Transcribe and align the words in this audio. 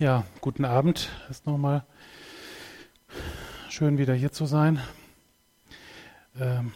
Ja, 0.00 0.24
guten 0.40 0.64
Abend. 0.64 1.08
Ist 1.30 1.46
nochmal 1.46 1.84
schön 3.70 3.96
wieder 3.96 4.12
hier 4.12 4.32
zu 4.32 4.44
sein. 4.44 4.80
Ähm, 6.36 6.72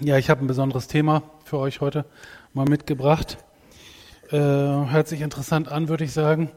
ja, 0.00 0.18
ich 0.18 0.30
habe 0.30 0.44
ein 0.44 0.48
besonderes 0.48 0.88
Thema 0.88 1.22
für 1.44 1.58
euch 1.58 1.80
heute 1.80 2.06
mal 2.54 2.66
mitgebracht. 2.66 3.38
Äh, 4.30 4.36
hört 4.38 5.06
sich 5.06 5.20
interessant 5.20 5.68
an, 5.68 5.88
würde 5.88 6.02
ich 6.02 6.12
sagen. 6.12 6.50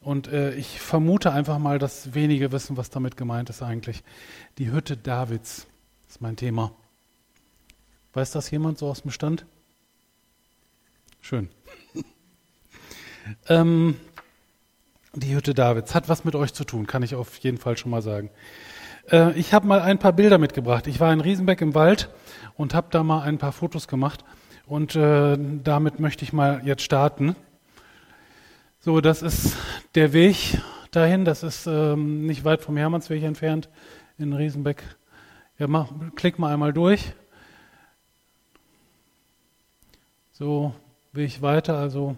Und 0.00 0.28
äh, 0.28 0.54
ich 0.54 0.80
vermute 0.80 1.30
einfach 1.30 1.58
mal, 1.58 1.78
dass 1.78 2.14
wenige 2.14 2.52
wissen, 2.52 2.78
was 2.78 2.88
damit 2.88 3.18
gemeint 3.18 3.50
ist 3.50 3.62
eigentlich. 3.62 4.02
Die 4.56 4.72
Hütte 4.72 4.96
Davids 4.96 5.66
ist 6.08 6.22
mein 6.22 6.36
Thema. 6.36 6.72
Weiß 8.14 8.30
das 8.30 8.50
jemand 8.50 8.78
so 8.78 8.88
aus 8.88 9.02
dem 9.02 9.10
Stand? 9.10 9.44
Schön. 11.20 11.48
ähm, 13.48 13.96
die 15.14 15.34
Hütte 15.34 15.54
Davids 15.54 15.94
hat 15.94 16.08
was 16.08 16.24
mit 16.24 16.34
euch 16.34 16.52
zu 16.54 16.64
tun, 16.64 16.86
kann 16.86 17.02
ich 17.02 17.14
auf 17.14 17.36
jeden 17.38 17.58
Fall 17.58 17.76
schon 17.76 17.90
mal 17.90 18.02
sagen. 18.02 18.30
Äh, 19.10 19.32
ich 19.38 19.52
habe 19.54 19.66
mal 19.66 19.80
ein 19.80 19.98
paar 19.98 20.12
Bilder 20.12 20.38
mitgebracht. 20.38 20.86
Ich 20.86 21.00
war 21.00 21.12
in 21.12 21.20
Riesenbeck 21.20 21.60
im 21.60 21.74
Wald 21.74 22.08
und 22.56 22.74
habe 22.74 22.88
da 22.90 23.02
mal 23.02 23.22
ein 23.22 23.38
paar 23.38 23.52
Fotos 23.52 23.88
gemacht. 23.88 24.24
Und 24.66 24.96
äh, 24.96 25.38
damit 25.64 25.98
möchte 25.98 26.24
ich 26.24 26.32
mal 26.32 26.60
jetzt 26.64 26.82
starten. 26.82 27.34
So, 28.80 29.00
das 29.00 29.22
ist 29.22 29.56
der 29.94 30.12
Weg 30.12 30.60
dahin. 30.90 31.24
Das 31.24 31.42
ist 31.42 31.66
ähm, 31.66 32.26
nicht 32.26 32.44
weit 32.44 32.62
vom 32.62 32.76
Hermannsweg 32.76 33.22
entfernt 33.22 33.68
in 34.18 34.32
Riesenbeck. 34.32 34.82
Ja, 35.58 35.66
mach, 35.66 35.88
klick 36.14 36.38
mal 36.38 36.52
einmal 36.52 36.72
durch. 36.72 37.12
So, 40.32 40.74
Weg 41.12 41.42
weiter. 41.42 41.78
Also 41.78 42.16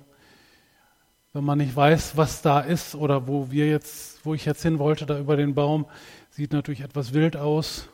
wenn 1.33 1.45
man 1.45 1.59
nicht 1.59 1.75
weiß, 1.77 2.17
was 2.17 2.43
da 2.43 2.61
ist 2.61 2.95
oder 2.95 3.29
wo 3.29 3.51
wir 3.51 3.69
jetzt, 3.69 4.25
wo 4.25 4.35
ich 4.35 4.45
jetzt 4.45 4.63
hin 4.63 4.79
wollte, 4.79 5.07
da 5.07 5.19
über 5.19 5.37
den 5.37 5.55
Baum, 5.55 5.87
sieht 6.31 6.53
natürlich 6.53 6.81
etwas 6.81 7.13
wild 7.13 7.37
aus. 7.37 7.89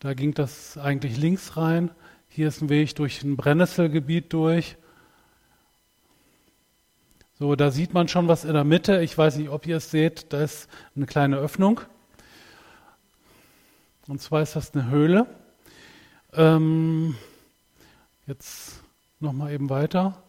Da 0.00 0.12
ging 0.12 0.34
das 0.34 0.76
eigentlich 0.76 1.16
links 1.16 1.56
rein. 1.56 1.90
Hier 2.28 2.48
ist 2.48 2.60
ein 2.60 2.68
Weg 2.68 2.94
durch 2.96 3.22
ein 3.22 3.36
Brennnesselgebiet 3.36 4.32
durch. 4.32 4.76
So, 7.38 7.54
da 7.56 7.70
sieht 7.70 7.94
man 7.94 8.08
schon 8.08 8.28
was 8.28 8.44
in 8.44 8.52
der 8.52 8.64
Mitte. 8.64 9.02
Ich 9.02 9.16
weiß 9.16 9.36
nicht, 9.36 9.48
ob 9.48 9.66
ihr 9.66 9.78
es 9.78 9.90
seht. 9.90 10.32
Da 10.32 10.42
ist 10.42 10.68
eine 10.94 11.06
kleine 11.06 11.38
Öffnung. 11.38 11.80
Und 14.06 14.20
zwar 14.20 14.42
ist 14.42 14.54
das 14.54 14.74
eine 14.74 14.88
Höhle. 14.88 15.26
Ähm, 16.34 17.16
jetzt 18.26 18.80
nochmal 19.20 19.52
eben 19.52 19.70
weiter. 19.70 20.22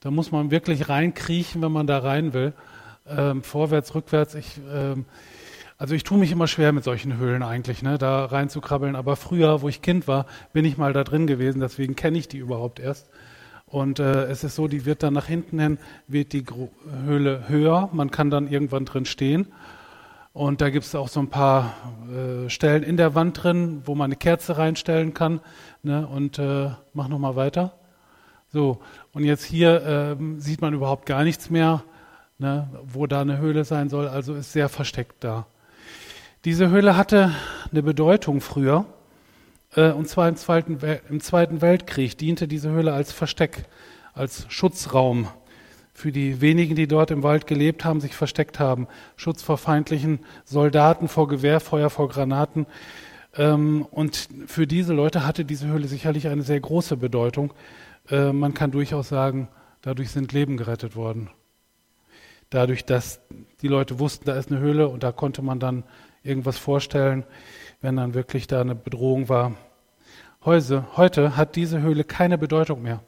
Da 0.00 0.10
muss 0.10 0.32
man 0.32 0.50
wirklich 0.50 0.88
reinkriechen, 0.88 1.62
wenn 1.62 1.72
man 1.72 1.86
da 1.86 1.98
rein 1.98 2.32
will. 2.32 2.54
Ähm, 3.06 3.42
vorwärts, 3.42 3.94
rückwärts. 3.94 4.34
Ich, 4.34 4.60
ähm, 4.72 5.04
also 5.78 5.94
ich 5.94 6.04
tue 6.04 6.18
mich 6.18 6.32
immer 6.32 6.46
schwer 6.46 6.72
mit 6.72 6.84
solchen 6.84 7.16
Höhlen 7.16 7.42
eigentlich, 7.42 7.82
ne, 7.82 7.98
da 7.98 8.24
reinzukrabbeln. 8.26 8.96
Aber 8.96 9.16
früher, 9.16 9.62
wo 9.62 9.68
ich 9.68 9.82
Kind 9.82 10.08
war, 10.08 10.26
bin 10.52 10.64
ich 10.64 10.78
mal 10.78 10.92
da 10.92 11.04
drin 11.04 11.26
gewesen. 11.26 11.60
Deswegen 11.60 11.96
kenne 11.96 12.18
ich 12.18 12.28
die 12.28 12.38
überhaupt 12.38 12.80
erst. 12.80 13.10
Und 13.66 13.98
äh, 14.00 14.24
es 14.24 14.42
ist 14.42 14.56
so, 14.56 14.68
die 14.68 14.84
wird 14.84 15.02
dann 15.02 15.14
nach 15.14 15.26
hinten 15.26 15.60
hin, 15.60 15.78
wird 16.08 16.32
die 16.32 16.44
Gro 16.44 16.70
Höhle 17.04 17.48
höher. 17.48 17.88
Man 17.92 18.10
kann 18.10 18.30
dann 18.30 18.50
irgendwann 18.50 18.84
drin 18.84 19.04
stehen. 19.04 19.46
Und 20.32 20.60
da 20.60 20.70
gibt 20.70 20.84
es 20.84 20.94
auch 20.94 21.08
so 21.08 21.20
ein 21.20 21.28
paar 21.28 21.74
äh, 22.10 22.48
Stellen 22.48 22.82
in 22.82 22.96
der 22.96 23.14
Wand 23.14 23.42
drin, 23.42 23.82
wo 23.84 23.94
man 23.94 24.06
eine 24.06 24.16
Kerze 24.16 24.58
reinstellen 24.58 25.14
kann. 25.14 25.40
Ne? 25.82 26.06
Und 26.06 26.38
äh, 26.38 26.70
mach 26.94 27.08
nochmal 27.08 27.36
weiter. 27.36 27.79
So, 28.52 28.80
und 29.12 29.22
jetzt 29.22 29.44
hier 29.44 29.82
ähm, 29.86 30.40
sieht 30.40 30.60
man 30.60 30.74
überhaupt 30.74 31.06
gar 31.06 31.22
nichts 31.22 31.50
mehr, 31.50 31.84
ne, 32.38 32.68
wo 32.82 33.06
da 33.06 33.20
eine 33.20 33.38
Höhle 33.38 33.64
sein 33.64 33.88
soll, 33.88 34.08
also 34.08 34.34
ist 34.34 34.52
sehr 34.52 34.68
versteckt 34.68 35.22
da. 35.22 35.46
Diese 36.44 36.68
Höhle 36.68 36.96
hatte 36.96 37.32
eine 37.70 37.82
Bedeutung 37.82 38.40
früher, 38.40 38.86
äh, 39.76 39.92
und 39.92 40.08
zwar 40.08 40.28
im 40.28 40.34
Zweiten, 40.34 40.78
im 41.08 41.20
Zweiten 41.20 41.60
Weltkrieg 41.62 42.18
diente 42.18 42.48
diese 42.48 42.70
Höhle 42.70 42.92
als 42.92 43.12
Versteck, 43.12 43.66
als 44.14 44.46
Schutzraum 44.48 45.28
für 45.92 46.10
die 46.10 46.40
wenigen, 46.40 46.74
die 46.74 46.88
dort 46.88 47.10
im 47.12 47.22
Wald 47.22 47.46
gelebt 47.46 47.84
haben, 47.84 48.00
sich 48.00 48.16
versteckt 48.16 48.58
haben. 48.58 48.88
Schutz 49.16 49.42
vor 49.42 49.58
feindlichen 49.58 50.20
Soldaten, 50.44 51.08
vor 51.08 51.28
Gewehrfeuer, 51.28 51.90
vor 51.90 52.08
Granaten. 52.08 52.66
Ähm, 53.36 53.86
und 53.90 54.28
für 54.46 54.66
diese 54.66 54.92
Leute 54.92 55.24
hatte 55.24 55.44
diese 55.44 55.68
Höhle 55.68 55.86
sicherlich 55.86 56.26
eine 56.26 56.42
sehr 56.42 56.58
große 56.58 56.96
Bedeutung. 56.96 57.52
Äh, 58.08 58.32
man 58.32 58.54
kann 58.54 58.70
durchaus 58.70 59.08
sagen, 59.08 59.48
dadurch 59.82 60.10
sind 60.10 60.32
Leben 60.32 60.56
gerettet 60.56 60.96
worden. 60.96 61.30
Dadurch, 62.50 62.84
dass 62.84 63.20
die 63.62 63.68
Leute 63.68 63.98
wussten, 63.98 64.24
da 64.24 64.36
ist 64.36 64.50
eine 64.50 64.60
Höhle 64.60 64.88
und 64.88 65.02
da 65.02 65.12
konnte 65.12 65.42
man 65.42 65.60
dann 65.60 65.84
irgendwas 66.22 66.58
vorstellen, 66.58 67.24
wenn 67.80 67.96
dann 67.96 68.14
wirklich 68.14 68.46
da 68.46 68.60
eine 68.60 68.74
Bedrohung 68.74 69.28
war. 69.28 69.54
Heute, 70.44 70.86
heute 70.96 71.36
hat 71.36 71.56
diese 71.56 71.80
Höhle 71.80 72.04
keine 72.04 72.38
Bedeutung 72.38 72.82
mehr. 72.82 73.02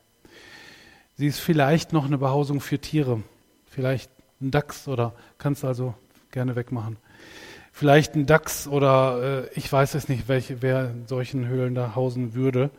Sie 1.15 1.27
ist 1.27 1.41
vielleicht 1.41 1.93
noch 1.93 2.07
eine 2.07 2.19
Behausung 2.19 2.61
für 2.61 2.79
Tiere, 2.79 3.23
vielleicht 3.67 4.11
ein 4.41 4.51
Dachs 4.51 4.89
oder 4.89 5.15
kannst 5.39 5.65
also 5.65 5.95
gerne 6.31 6.57
wegmachen. 6.57 6.97
Vielleicht 7.73 8.15
ein 8.15 8.27
Dachs 8.27 8.69
oder 8.69 9.47
äh, 9.47 9.49
ich 9.55 9.71
weiß 9.73 9.95
es 9.95 10.09
nicht, 10.09 10.29
welche, 10.29 10.63
wer 10.63 10.91
in 10.91 11.07
solchen 11.07 11.47
Höhlen 11.49 11.75
da 11.75 11.95
hausen 11.95 12.35
würde. 12.35 12.71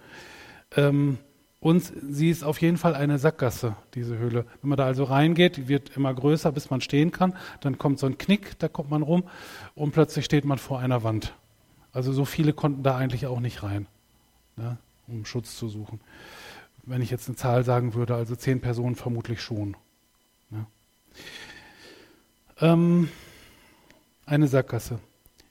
Ähm, 0.76 1.18
und 1.64 1.94
sie 2.12 2.30
ist 2.30 2.44
auf 2.44 2.60
jeden 2.60 2.76
Fall 2.76 2.94
eine 2.94 3.18
Sackgasse, 3.18 3.78
diese 3.94 4.18
Höhle. 4.18 4.46
Wenn 4.62 4.68
man 4.68 4.78
da 4.78 4.84
also 4.84 5.06
reingeht, 5.06 5.70
wird 5.70 5.96
immer 5.96 6.14
größer, 6.14 6.52
bis 6.52 6.70
man 6.70 6.82
stehen 6.82 7.12
kann. 7.12 7.38
Dann 7.62 7.78
kommt 7.78 8.00
so 8.00 8.06
ein 8.06 8.18
Knick, 8.18 8.60
da 8.60 8.68
kommt 8.68 8.90
man 8.90 9.02
rum 9.02 9.24
und 9.74 9.94
plötzlich 9.94 10.26
steht 10.26 10.44
man 10.44 10.58
vor 10.58 10.80
einer 10.80 11.04
Wand. 11.04 11.34
Also 11.94 12.12
so 12.12 12.26
viele 12.26 12.52
konnten 12.52 12.84
da 12.84 12.98
eigentlich 12.98 13.28
auch 13.28 13.40
nicht 13.40 13.64
rein, 13.64 13.88
ne, 14.58 14.78
um 15.08 15.24
Schutz 15.24 15.56
zu 15.56 15.70
suchen. 15.70 16.02
Wenn 16.84 17.02
ich 17.02 17.10
jetzt 17.10 17.30
eine 17.30 17.38
Zahl 17.38 17.64
sagen 17.64 17.94
würde, 17.94 18.14
also 18.14 18.36
zehn 18.36 18.60
Personen 18.60 18.96
vermutlich 18.96 19.42
schon. 19.42 19.78
Ne. 20.50 20.66
Ähm, 22.60 23.08
eine 24.26 24.50
Sackgasse. 24.50 25.00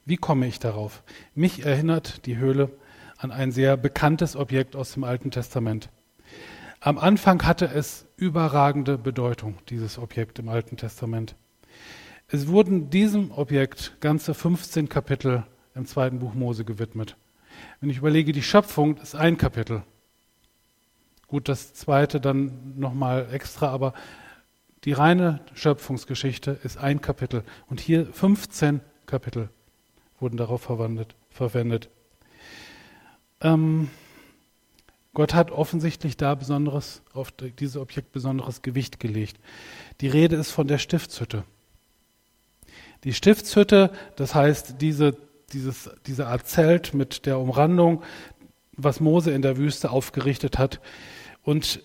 Wie 0.05 0.19
komme 0.19 0.47
ich 0.47 0.59
darauf? 0.59 1.05
Mich 1.35 1.65
erinnert 1.65 2.27
die 2.27 2.37
Höhle 2.37 2.69
an 3.17 3.31
ein 3.31 3.51
sehr 3.51 3.79
bekanntes 3.79 4.37
Objekt 4.37 4.77
aus 4.77 4.93
dem 4.93 5.05
Alten 5.05 5.31
Testament. 5.31 5.89
Am 6.85 6.99
Anfang 6.99 7.45
hatte 7.45 7.67
es 7.67 8.09
überragende 8.17 8.99
Bedeutung, 8.99 9.57
dieses 9.69 9.99
Objekt 9.99 10.41
im 10.41 10.49
Alten 10.49 10.77
Testament. 10.77 11.37
Es 12.27 12.49
wurden 12.49 12.91
diesem 12.91 13.31
Objekt 13.31 14.01
ganze 14.01 14.35
15 14.35 14.89
Kapitel 14.89 15.45
im 15.77 15.87
zweiten 15.87 16.19
Buch 16.19 16.35
Mose 16.35 16.65
gewidmet. 16.65 17.17
Wenn 17.81 17.89
ich 17.89 17.99
überlege, 17.99 18.33
die 18.33 18.43
Schöpfung 18.43 18.97
ist 18.97 19.15
ein 19.15 19.39
Kapitel. 19.39 19.85
Gut, 21.29 21.49
das 21.49 21.73
zweite 21.73 22.21
dann 22.21 22.75
nochmal 22.77 23.29
extra, 23.33 23.69
aber 23.69 23.95
die 24.83 24.93
reine 24.93 25.39
Schöpfungsgeschichte 25.55 26.59
ist 26.65 26.79
ein 26.79 27.01
Kapitel. 27.01 27.45
Und 27.69 27.79
hier 27.79 28.07
15 28.07 28.81
Kapitel 29.07 29.51
wurden 30.19 30.37
darauf 30.37 30.63
verwendet. 30.63 31.91
Ähm, 33.41 33.89
Gott 35.15 35.35
hat 35.35 35.51
offensichtlich 35.51 36.17
da 36.17 36.35
besonderes, 36.35 37.03
auf 37.13 37.33
dieses 37.33 37.77
Objekt 37.77 38.13
besonderes 38.13 38.63
Gewicht 38.63 38.99
gelegt. 38.99 39.39
Die 40.01 40.09
Rede 40.09 40.37
ist 40.37 40.51
von 40.51 40.67
der 40.67 40.79
Stiftshütte. 40.79 41.45
Die 43.05 43.13
Stiftshütte, 43.13 43.91
das 44.17 44.35
heißt 44.35 44.77
diese, 44.81 45.17
dieses, 45.53 45.91
diese 46.07 46.29
Art 46.29 46.47
Zelt 46.47 46.95
mit 46.95 47.27
der 47.27 47.39
Umrandung, 47.39 48.03
was 48.77 49.01
Mose 49.01 49.33
in 49.33 49.43
der 49.43 49.59
Wüste 49.59 49.91
aufgerichtet 49.91 50.59
hat. 50.59 50.81
Und 51.43 51.83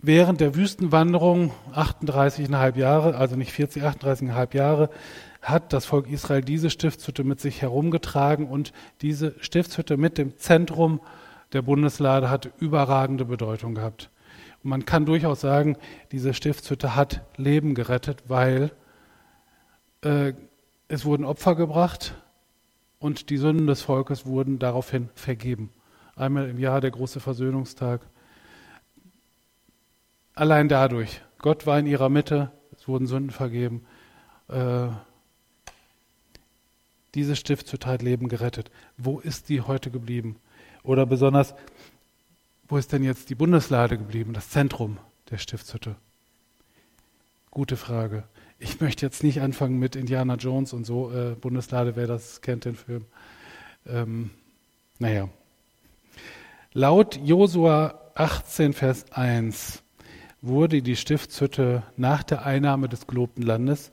während 0.00 0.40
der 0.40 0.56
Wüstenwanderung, 0.56 1.52
38,5 1.74 2.76
Jahre, 2.76 3.14
also 3.16 3.36
nicht 3.36 3.52
40, 3.52 3.84
38,5 3.84 4.56
Jahre, 4.56 4.90
hat 5.42 5.72
das 5.72 5.84
Volk 5.84 6.08
Israel 6.08 6.40
diese 6.40 6.70
Stiftshütte 6.70 7.22
mit 7.22 7.40
sich 7.40 7.62
herumgetragen 7.62 8.48
und 8.48 8.72
diese 9.00 9.34
Stiftshütte 9.40 9.96
mit 9.96 10.18
dem 10.18 10.36
Zentrum 10.38 11.00
der 11.54 11.62
Bundeslade 11.62 12.28
hat 12.28 12.50
überragende 12.58 13.24
Bedeutung 13.24 13.74
gehabt. 13.74 14.10
Und 14.62 14.70
man 14.70 14.84
kann 14.84 15.06
durchaus 15.06 15.40
sagen, 15.40 15.76
diese 16.12 16.34
Stiftshütte 16.34 16.96
hat 16.96 17.22
Leben 17.36 17.74
gerettet, 17.74 18.24
weil 18.28 18.72
äh, 20.02 20.34
es 20.88 21.04
wurden 21.04 21.24
Opfer 21.24 21.54
gebracht 21.54 22.14
und 22.98 23.30
die 23.30 23.36
Sünden 23.36 23.66
des 23.66 23.82
Volkes 23.82 24.26
wurden 24.26 24.58
daraufhin 24.58 25.08
vergeben. 25.14 25.70
Einmal 26.16 26.48
im 26.48 26.58
Jahr 26.58 26.80
der 26.80 26.90
große 26.90 27.20
Versöhnungstag. 27.20 28.00
Allein 30.34 30.68
dadurch. 30.68 31.22
Gott 31.38 31.66
war 31.66 31.78
in 31.78 31.86
ihrer 31.86 32.08
Mitte, 32.08 32.50
es 32.76 32.88
wurden 32.88 33.06
Sünden 33.06 33.30
vergeben. 33.30 33.86
Äh, 34.48 34.88
diese 37.14 37.36
Stiftshütte 37.36 37.88
hat 37.88 38.02
Leben 38.02 38.28
gerettet. 38.28 38.72
Wo 38.96 39.20
ist 39.20 39.48
die 39.48 39.60
heute 39.60 39.90
geblieben? 39.90 40.36
Oder 40.84 41.06
besonders, 41.06 41.54
wo 42.68 42.76
ist 42.76 42.92
denn 42.92 43.02
jetzt 43.02 43.30
die 43.30 43.34
Bundeslade 43.34 43.98
geblieben, 43.98 44.34
das 44.34 44.50
Zentrum 44.50 44.98
der 45.30 45.38
Stiftshütte? 45.38 45.96
Gute 47.50 47.76
Frage. 47.76 48.24
Ich 48.58 48.80
möchte 48.80 49.04
jetzt 49.04 49.24
nicht 49.24 49.40
anfangen 49.40 49.78
mit 49.78 49.96
Indiana 49.96 50.36
Jones 50.36 50.72
und 50.72 50.84
so, 50.84 51.10
äh, 51.10 51.34
Bundeslade, 51.34 51.96
wer 51.96 52.06
das 52.06 52.42
kennt, 52.42 52.66
den 52.66 52.76
Film. 52.76 53.06
Ähm, 53.86 54.30
naja. 54.98 55.28
Laut 56.72 57.16
Josua 57.16 58.00
18, 58.14 58.74
Vers 58.74 59.10
1 59.12 59.82
wurde 60.42 60.82
die 60.82 60.96
Stiftshütte 60.96 61.82
nach 61.96 62.22
der 62.22 62.44
Einnahme 62.44 62.88
des 62.88 63.06
gelobten 63.06 63.42
Landes 63.42 63.90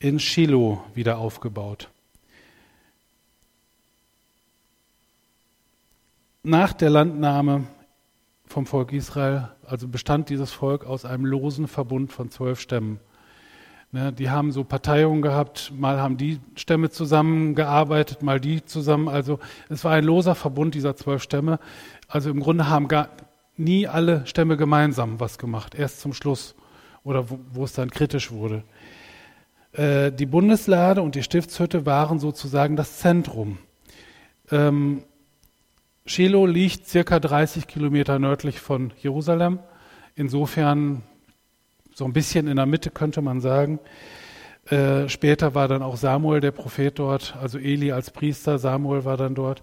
in 0.00 0.18
Shiloh 0.18 0.82
wieder 0.94 1.18
aufgebaut. 1.18 1.90
Nach 6.48 6.72
der 6.72 6.90
Landnahme 6.90 7.64
vom 8.46 8.66
Volk 8.66 8.92
Israel, 8.92 9.48
also 9.66 9.88
bestand 9.88 10.28
dieses 10.28 10.52
Volk 10.52 10.86
aus 10.86 11.04
einem 11.04 11.24
losen 11.24 11.66
Verbund 11.66 12.12
von 12.12 12.30
zwölf 12.30 12.60
Stämmen. 12.60 13.00
Ne, 13.90 14.12
die 14.12 14.30
haben 14.30 14.52
so 14.52 14.62
Parteiungen 14.62 15.22
gehabt, 15.22 15.72
mal 15.76 16.00
haben 16.00 16.16
die 16.16 16.38
Stämme 16.54 16.90
zusammengearbeitet, 16.90 18.22
mal 18.22 18.38
die 18.38 18.64
zusammen. 18.64 19.08
Also 19.08 19.40
es 19.68 19.82
war 19.82 19.94
ein 19.94 20.04
loser 20.04 20.36
Verbund 20.36 20.76
dieser 20.76 20.94
zwölf 20.94 21.20
Stämme. 21.20 21.58
Also 22.06 22.30
im 22.30 22.38
Grunde 22.38 22.68
haben 22.68 22.86
gar 22.86 23.08
nie 23.56 23.88
alle 23.88 24.24
Stämme 24.24 24.56
gemeinsam 24.56 25.18
was 25.18 25.38
gemacht, 25.38 25.74
erst 25.74 25.98
zum 25.98 26.12
Schluss 26.12 26.54
oder 27.02 27.28
wo, 27.28 27.40
wo 27.54 27.64
es 27.64 27.72
dann 27.72 27.90
kritisch 27.90 28.30
wurde. 28.30 28.62
Äh, 29.72 30.12
die 30.12 30.26
Bundeslade 30.26 31.02
und 31.02 31.16
die 31.16 31.24
Stiftshütte 31.24 31.86
waren 31.86 32.20
sozusagen 32.20 32.76
das 32.76 32.98
Zentrum. 32.98 33.58
Ähm, 34.52 35.02
Shiloh 36.06 36.46
liegt 36.46 36.86
circa 36.86 37.18
30 37.18 37.66
Kilometer 37.66 38.20
nördlich 38.20 38.60
von 38.60 38.92
Jerusalem. 39.02 39.58
Insofern 40.14 41.02
so 41.92 42.04
ein 42.04 42.12
bisschen 42.12 42.46
in 42.46 42.56
der 42.56 42.66
Mitte 42.66 42.90
könnte 42.90 43.22
man 43.22 43.40
sagen. 43.40 43.80
Äh, 44.66 45.08
später 45.08 45.56
war 45.56 45.66
dann 45.66 45.82
auch 45.82 45.96
Samuel 45.96 46.40
der 46.40 46.52
Prophet 46.52 46.98
dort, 46.98 47.36
also 47.40 47.58
Eli 47.58 47.90
als 47.90 48.10
Priester, 48.10 48.58
Samuel 48.58 49.04
war 49.04 49.16
dann 49.16 49.34
dort 49.34 49.62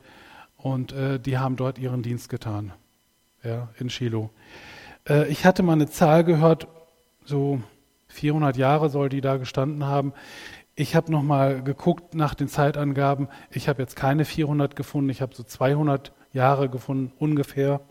und 0.58 0.92
äh, 0.92 1.20
die 1.20 1.38
haben 1.38 1.56
dort 1.56 1.78
ihren 1.78 2.04
Dienst 2.04 2.30
getan, 2.30 2.74
ja, 3.44 3.70
in 3.80 3.90
Shiloh. 3.90 4.30
Äh, 5.08 5.28
ich 5.30 5.46
hatte 5.46 5.64
mal 5.64 5.74
eine 5.74 5.90
Zahl 5.90 6.24
gehört, 6.24 6.68
so 7.26 7.62
400 8.08 8.58
Jahre 8.58 8.90
soll 8.90 9.10
die 9.10 9.22
da 9.22 9.38
gestanden 9.38 9.86
haben. 9.86 10.14
Ich 10.76 10.96
habe 10.96 11.12
nochmal 11.12 11.64
geguckt 11.64 12.16
nach 12.16 12.34
den 12.34 12.48
Zeitangaben. 12.48 13.28
Ich 13.52 13.68
habe 13.70 13.82
jetzt 13.82 13.96
keine 13.96 14.26
400 14.26 14.76
gefunden, 14.76 15.10
ich 15.10 15.22
habe 15.22 15.36
so 15.36 15.44
200 15.44 16.14
Jahre 16.34 16.70
gefunden, 16.70 17.14
ungefähr, 17.20 17.82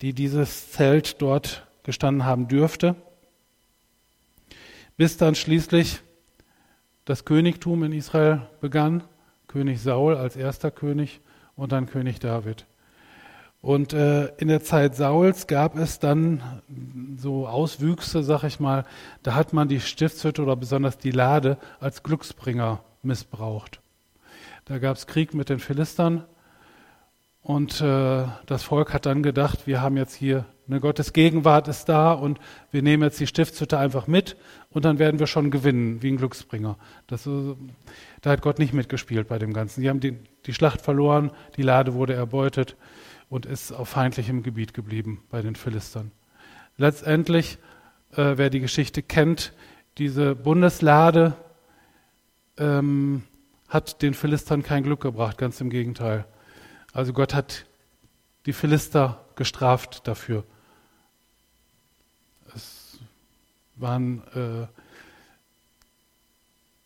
die 0.00 0.14
dieses 0.14 0.70
Zelt 0.70 1.20
dort 1.20 1.66
gestanden 1.82 2.24
haben 2.24 2.48
dürfte. 2.48 2.96
Bis 4.96 5.16
dann 5.16 5.34
schließlich 5.34 6.00
das 7.04 7.24
Königtum 7.24 7.82
in 7.82 7.92
Israel 7.92 8.42
begann, 8.60 9.02
König 9.48 9.80
Saul 9.80 10.16
als 10.16 10.36
erster 10.36 10.70
König 10.70 11.20
und 11.56 11.72
dann 11.72 11.86
König 11.86 12.20
David. 12.20 12.66
Und 13.62 13.92
äh, 13.92 14.28
in 14.36 14.48
der 14.48 14.62
Zeit 14.62 14.96
Sauls 14.96 15.46
gab 15.46 15.76
es 15.76 15.98
dann 15.98 16.62
so 17.18 17.46
Auswüchse, 17.46 18.22
sag 18.22 18.44
ich 18.44 18.58
mal, 18.58 18.84
da 19.22 19.34
hat 19.34 19.52
man 19.52 19.68
die 19.68 19.80
Stiftshütte 19.80 20.42
oder 20.42 20.56
besonders 20.56 20.96
die 20.96 21.10
Lade 21.10 21.58
als 21.78 22.02
Glücksbringer 22.02 22.82
missbraucht. 23.02 23.80
Da 24.64 24.78
gab 24.78 24.96
es 24.96 25.06
Krieg 25.06 25.34
mit 25.34 25.50
den 25.50 25.58
Philistern 25.58 26.24
und 27.42 27.80
äh, 27.80 28.24
das 28.46 28.62
Volk 28.62 28.92
hat 28.92 29.06
dann 29.06 29.22
gedacht, 29.22 29.66
wir 29.66 29.80
haben 29.80 29.96
jetzt 29.96 30.14
hier 30.14 30.44
eine 30.68 30.78
Gottes 30.78 31.12
Gegenwart 31.12 31.66
ist 31.66 31.88
da 31.88 32.12
und 32.12 32.38
wir 32.70 32.82
nehmen 32.82 33.02
jetzt 33.02 33.18
die 33.18 33.26
Stiftshütte 33.26 33.78
einfach 33.78 34.06
mit 34.06 34.36
und 34.68 34.84
dann 34.84 34.98
werden 34.98 35.18
wir 35.18 35.26
schon 35.26 35.50
gewinnen, 35.50 36.00
wie 36.00 36.12
ein 36.12 36.16
Glücksbringer. 36.16 36.76
Das, 37.08 37.26
äh, 37.26 37.56
da 38.20 38.30
hat 38.30 38.42
Gott 38.42 38.58
nicht 38.58 38.72
mitgespielt 38.72 39.26
bei 39.26 39.38
dem 39.38 39.52
Ganzen. 39.52 39.80
Sie 39.80 39.88
haben 39.88 40.00
die, 40.00 40.16
die 40.46 40.54
Schlacht 40.54 40.80
verloren, 40.80 41.32
die 41.56 41.62
Lade 41.62 41.94
wurde 41.94 42.14
erbeutet 42.14 42.76
und 43.28 43.46
ist 43.46 43.72
auf 43.72 43.88
feindlichem 43.88 44.42
Gebiet 44.42 44.74
geblieben 44.74 45.22
bei 45.30 45.42
den 45.42 45.56
Philistern. 45.56 46.12
Letztendlich, 46.76 47.58
äh, 48.12 48.34
wer 48.36 48.50
die 48.50 48.60
Geschichte 48.60 49.02
kennt, 49.02 49.52
diese 49.98 50.34
Bundeslade 50.34 51.34
ähm, 52.58 53.22
hat 53.68 54.02
den 54.02 54.14
Philistern 54.14 54.62
kein 54.62 54.82
Glück 54.82 55.00
gebracht, 55.00 55.36
ganz 55.36 55.60
im 55.60 55.70
Gegenteil. 55.70 56.26
Also 56.92 57.12
Gott 57.12 57.34
hat 57.34 57.66
die 58.46 58.52
Philister 58.52 59.24
gestraft 59.36 60.06
dafür. 60.08 60.44
Es 62.54 62.98
waren, 63.76 64.22
äh, 64.34 64.66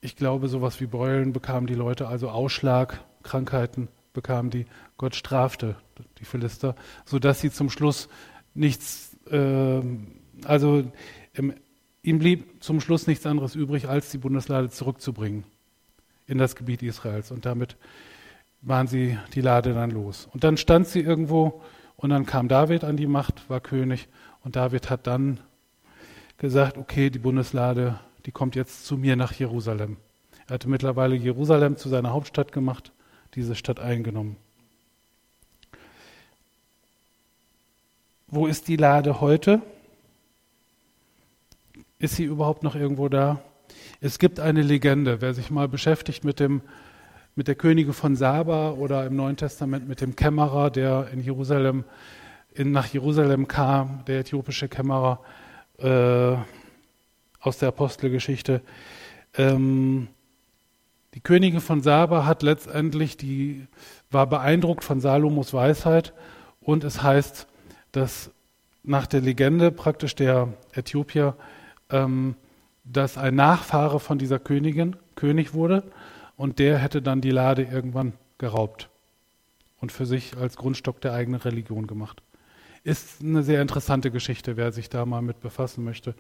ich 0.00 0.16
glaube, 0.16 0.48
sowas 0.48 0.80
wie 0.80 0.86
Beulen 0.86 1.32
bekamen 1.32 1.66
die 1.66 1.74
Leute, 1.74 2.06
also 2.06 2.28
Ausschlag, 2.28 3.02
Krankheiten 3.22 3.88
bekamen 4.12 4.50
die. 4.50 4.66
Gott 4.98 5.14
strafte 5.14 5.76
die 6.18 6.24
Philister, 6.24 6.76
sodass 7.04 7.40
sie 7.40 7.50
zum 7.50 7.70
Schluss 7.70 8.08
nichts, 8.54 9.16
äh, 9.30 9.80
also 10.44 10.84
im, 11.32 11.54
ihm 12.02 12.18
blieb 12.18 12.62
zum 12.62 12.80
Schluss 12.80 13.06
nichts 13.06 13.26
anderes 13.26 13.54
übrig, 13.54 13.88
als 13.88 14.10
die 14.10 14.18
Bundeslade 14.18 14.70
zurückzubringen 14.70 15.44
in 16.26 16.38
das 16.38 16.56
Gebiet 16.56 16.82
Israels. 16.82 17.30
Und 17.30 17.46
damit 17.46 17.76
waren 18.64 18.86
sie 18.86 19.18
die 19.34 19.40
Lade 19.40 19.74
dann 19.74 19.90
los. 19.90 20.28
Und 20.32 20.44
dann 20.44 20.56
stand 20.56 20.88
sie 20.88 21.00
irgendwo 21.00 21.62
und 21.96 22.10
dann 22.10 22.26
kam 22.26 22.48
David 22.48 22.84
an 22.84 22.96
die 22.96 23.06
Macht, 23.06 23.48
war 23.48 23.60
König 23.60 24.08
und 24.42 24.56
David 24.56 24.90
hat 24.90 25.06
dann 25.06 25.40
gesagt, 26.38 26.78
okay, 26.78 27.10
die 27.10 27.18
Bundeslade, 27.18 28.00
die 28.26 28.32
kommt 28.32 28.56
jetzt 28.56 28.86
zu 28.86 28.96
mir 28.96 29.16
nach 29.16 29.32
Jerusalem. 29.32 29.98
Er 30.46 30.54
hatte 30.54 30.68
mittlerweile 30.68 31.14
Jerusalem 31.14 31.76
zu 31.76 31.88
seiner 31.88 32.12
Hauptstadt 32.12 32.52
gemacht, 32.52 32.92
diese 33.34 33.54
Stadt 33.54 33.80
eingenommen. 33.80 34.36
Wo 38.26 38.46
ist 38.46 38.68
die 38.68 38.76
Lade 38.76 39.20
heute? 39.20 39.62
Ist 41.98 42.16
sie 42.16 42.24
überhaupt 42.24 42.62
noch 42.62 42.74
irgendwo 42.74 43.08
da? 43.08 43.40
Es 44.00 44.18
gibt 44.18 44.40
eine 44.40 44.62
Legende, 44.62 45.20
wer 45.20 45.34
sich 45.34 45.50
mal 45.50 45.68
beschäftigt 45.68 46.24
mit 46.24 46.40
dem 46.40 46.60
mit 47.36 47.48
der 47.48 47.54
Könige 47.56 47.92
von 47.92 48.14
Saba 48.16 48.70
oder 48.70 49.06
im 49.06 49.16
Neuen 49.16 49.36
Testament 49.36 49.88
mit 49.88 50.00
dem 50.00 50.14
Kämmerer, 50.14 50.70
der 50.70 51.08
in 51.12 51.20
Jerusalem, 51.20 51.84
in, 52.52 52.70
nach 52.70 52.86
Jerusalem 52.86 53.48
kam, 53.48 54.04
der 54.06 54.20
äthiopische 54.20 54.68
Kämmerer 54.68 55.20
äh, 55.78 56.36
aus 57.40 57.58
der 57.58 57.68
Apostelgeschichte. 57.68 58.60
Ähm, 59.36 60.08
die 61.14 61.20
Königin 61.20 61.60
von 61.60 61.82
Saba 61.82 62.24
hat 62.24 62.42
letztendlich 62.42 63.16
die, 63.16 63.66
war 64.10 64.28
beeindruckt 64.28 64.84
von 64.84 65.00
Salomos 65.00 65.52
Weisheit 65.52 66.12
und 66.60 66.84
es 66.84 67.02
heißt, 67.02 67.46
dass 67.92 68.30
nach 68.84 69.06
der 69.06 69.20
Legende 69.20 69.72
praktisch 69.72 70.14
der 70.14 70.48
Äthiopier, 70.72 71.34
ähm, 71.90 72.36
dass 72.84 73.18
ein 73.18 73.34
Nachfahre 73.34 73.98
von 73.98 74.18
dieser 74.18 74.38
Königin 74.38 74.96
König 75.16 75.54
wurde 75.54 75.84
und 76.36 76.58
der 76.58 76.78
hätte 76.78 77.02
dann 77.02 77.20
die 77.20 77.30
Lade 77.30 77.62
irgendwann 77.62 78.14
geraubt 78.38 78.88
und 79.80 79.92
für 79.92 80.06
sich 80.06 80.36
als 80.36 80.56
Grundstock 80.56 81.00
der 81.00 81.12
eigenen 81.12 81.40
Religion 81.40 81.86
gemacht. 81.86 82.22
Ist 82.82 83.22
eine 83.22 83.42
sehr 83.42 83.62
interessante 83.62 84.10
Geschichte, 84.10 84.56
wer 84.56 84.72
sich 84.72 84.90
da 84.90 85.06
mal 85.06 85.22
mit 85.22 85.40
befassen 85.40 85.84
möchte. 85.84 86.14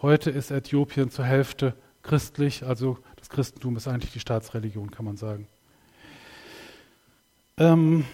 Heute 0.00 0.30
ist 0.30 0.50
Äthiopien 0.50 1.10
zur 1.10 1.24
Hälfte 1.24 1.74
christlich, 2.02 2.64
also 2.64 2.98
das 3.16 3.30
Christentum 3.30 3.76
ist 3.76 3.88
eigentlich 3.88 4.12
die 4.12 4.20
Staatsreligion, 4.20 4.90
kann 4.90 5.04
man 5.04 5.16
sagen. 5.16 5.48
Ähm, 7.56 8.04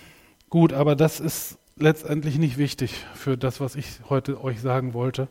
gut, 0.49 0.73
aber 0.73 0.97
das 0.97 1.21
ist 1.21 1.59
letztendlich 1.77 2.39
nicht 2.39 2.57
wichtig 2.59 3.05
für 3.15 3.37
das, 3.37 3.61
was 3.61 3.75
ich 3.75 3.87
heute 4.09 4.43
euch 4.43 4.61
sagen 4.61 4.95
wollte. 4.95 5.29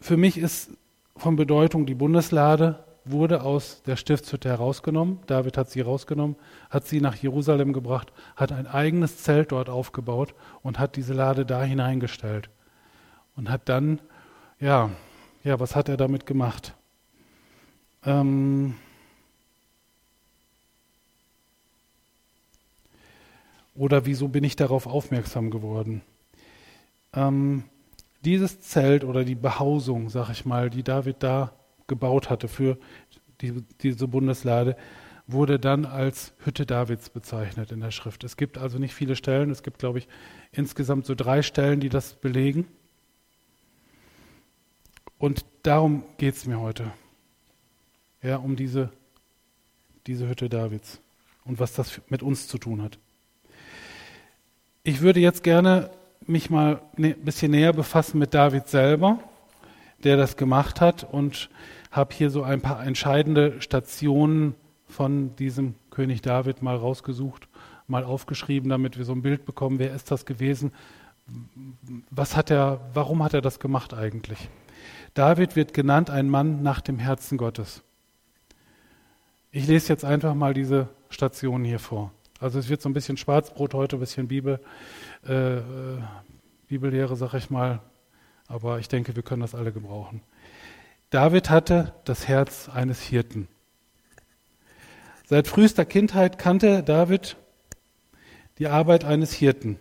Für 0.00 0.16
mich 0.16 0.38
ist 0.38 0.70
von 1.16 1.36
Bedeutung 1.36 1.86
die 1.86 1.94
Bundeslade 1.94 2.82
wurde 3.04 3.42
aus 3.42 3.82
der 3.82 3.96
Stiftshütte 3.96 4.48
herausgenommen. 4.48 5.20
David 5.26 5.56
hat 5.56 5.70
sie 5.70 5.80
rausgenommen, 5.80 6.36
hat 6.68 6.86
sie 6.86 7.00
nach 7.00 7.16
Jerusalem 7.16 7.72
gebracht, 7.72 8.12
hat 8.36 8.52
ein 8.52 8.66
eigenes 8.66 9.18
Zelt 9.18 9.52
dort 9.52 9.68
aufgebaut 9.68 10.34
und 10.62 10.78
hat 10.78 10.96
diese 10.96 11.14
Lade 11.14 11.46
da 11.46 11.62
hineingestellt. 11.62 12.50
Und 13.36 13.50
hat 13.50 13.68
dann, 13.68 14.00
ja, 14.58 14.90
ja, 15.44 15.58
was 15.58 15.74
hat 15.74 15.88
er 15.88 15.96
damit 15.96 16.26
gemacht? 16.26 16.74
Ähm, 18.04 18.76
oder 23.74 24.04
wieso 24.06 24.28
bin 24.28 24.44
ich 24.44 24.56
darauf 24.56 24.86
aufmerksam 24.86 25.50
geworden? 25.50 26.02
Ähm, 27.14 27.64
dieses 28.24 28.60
Zelt 28.60 29.04
oder 29.04 29.24
die 29.24 29.34
Behausung, 29.34 30.10
sag 30.10 30.30
ich 30.30 30.44
mal, 30.44 30.68
die 30.68 30.82
David 30.82 31.22
da 31.22 31.52
gebaut 31.90 32.30
hatte 32.30 32.48
für 32.48 32.78
die, 33.42 33.62
diese 33.82 34.08
Bundeslade, 34.08 34.76
wurde 35.26 35.58
dann 35.58 35.84
als 35.84 36.32
Hütte 36.44 36.64
Davids 36.64 37.10
bezeichnet 37.10 37.72
in 37.72 37.80
der 37.80 37.90
Schrift. 37.90 38.24
Es 38.24 38.36
gibt 38.36 38.56
also 38.56 38.78
nicht 38.78 38.94
viele 38.94 39.16
Stellen, 39.16 39.50
es 39.50 39.62
gibt, 39.62 39.78
glaube 39.78 39.98
ich, 39.98 40.08
insgesamt 40.52 41.04
so 41.04 41.14
drei 41.14 41.42
Stellen, 41.42 41.80
die 41.80 41.88
das 41.88 42.14
belegen. 42.14 42.66
Und 45.18 45.44
darum 45.62 46.04
geht 46.16 46.34
es 46.34 46.46
mir 46.46 46.60
heute. 46.60 46.90
Ja, 48.22 48.36
um 48.36 48.56
diese, 48.56 48.90
diese 50.06 50.28
Hütte 50.28 50.48
Davids 50.48 51.00
und 51.44 51.58
was 51.58 51.74
das 51.74 52.00
mit 52.08 52.22
uns 52.22 52.48
zu 52.48 52.58
tun 52.58 52.82
hat. 52.82 52.98
Ich 54.82 55.00
würde 55.00 55.20
jetzt 55.20 55.42
gerne 55.42 55.90
mich 56.26 56.50
mal 56.50 56.80
ein 56.96 57.02
ne, 57.02 57.14
bisschen 57.14 57.50
näher 57.50 57.72
befassen 57.72 58.18
mit 58.18 58.34
David 58.34 58.68
selber, 58.68 59.18
der 60.04 60.16
das 60.16 60.36
gemacht 60.36 60.80
hat 60.80 61.04
und 61.04 61.50
habe 61.90 62.14
hier 62.14 62.30
so 62.30 62.42
ein 62.42 62.60
paar 62.60 62.84
entscheidende 62.84 63.60
Stationen 63.60 64.54
von 64.88 65.34
diesem 65.36 65.74
König 65.90 66.22
David 66.22 66.62
mal 66.62 66.76
rausgesucht, 66.76 67.48
mal 67.86 68.04
aufgeschrieben, 68.04 68.70
damit 68.70 68.98
wir 68.98 69.04
so 69.04 69.12
ein 69.12 69.22
Bild 69.22 69.44
bekommen, 69.44 69.78
wer 69.78 69.94
ist 69.94 70.10
das 70.10 70.24
gewesen, 70.24 70.72
was 72.10 72.36
hat 72.36 72.50
er, 72.50 72.80
warum 72.94 73.22
hat 73.22 73.34
er 73.34 73.40
das 73.40 73.60
gemacht 73.60 73.94
eigentlich? 73.94 74.48
David 75.14 75.56
wird 75.56 75.74
genannt 75.74 76.10
ein 76.10 76.28
Mann 76.28 76.62
nach 76.62 76.80
dem 76.80 76.98
Herzen 76.98 77.38
Gottes. 77.38 77.82
Ich 79.52 79.66
lese 79.66 79.88
jetzt 79.88 80.04
einfach 80.04 80.34
mal 80.34 80.54
diese 80.54 80.88
Stationen 81.08 81.64
hier 81.64 81.80
vor. 81.80 82.12
Also 82.38 82.58
es 82.58 82.68
wird 82.68 82.80
so 82.80 82.88
ein 82.88 82.94
bisschen 82.94 83.16
Schwarzbrot 83.16 83.74
heute, 83.74 83.96
ein 83.96 84.00
bisschen 84.00 84.28
Bibel, 84.28 84.60
äh, 85.26 85.58
äh 85.58 85.62
Bibellehre, 86.68 87.16
sag 87.16 87.34
ich 87.34 87.50
mal, 87.50 87.80
aber 88.46 88.78
ich 88.78 88.86
denke, 88.86 89.16
wir 89.16 89.24
können 89.24 89.42
das 89.42 89.56
alle 89.56 89.72
gebrauchen. 89.72 90.22
David 91.10 91.50
hatte 91.50 91.92
das 92.04 92.28
Herz 92.28 92.68
eines 92.72 93.00
Hirten. 93.00 93.48
Seit 95.26 95.48
frühester 95.48 95.84
Kindheit 95.84 96.38
kannte 96.38 96.84
David 96.84 97.36
die 98.58 98.68
Arbeit 98.68 99.04
eines 99.04 99.32
Hirten 99.32 99.80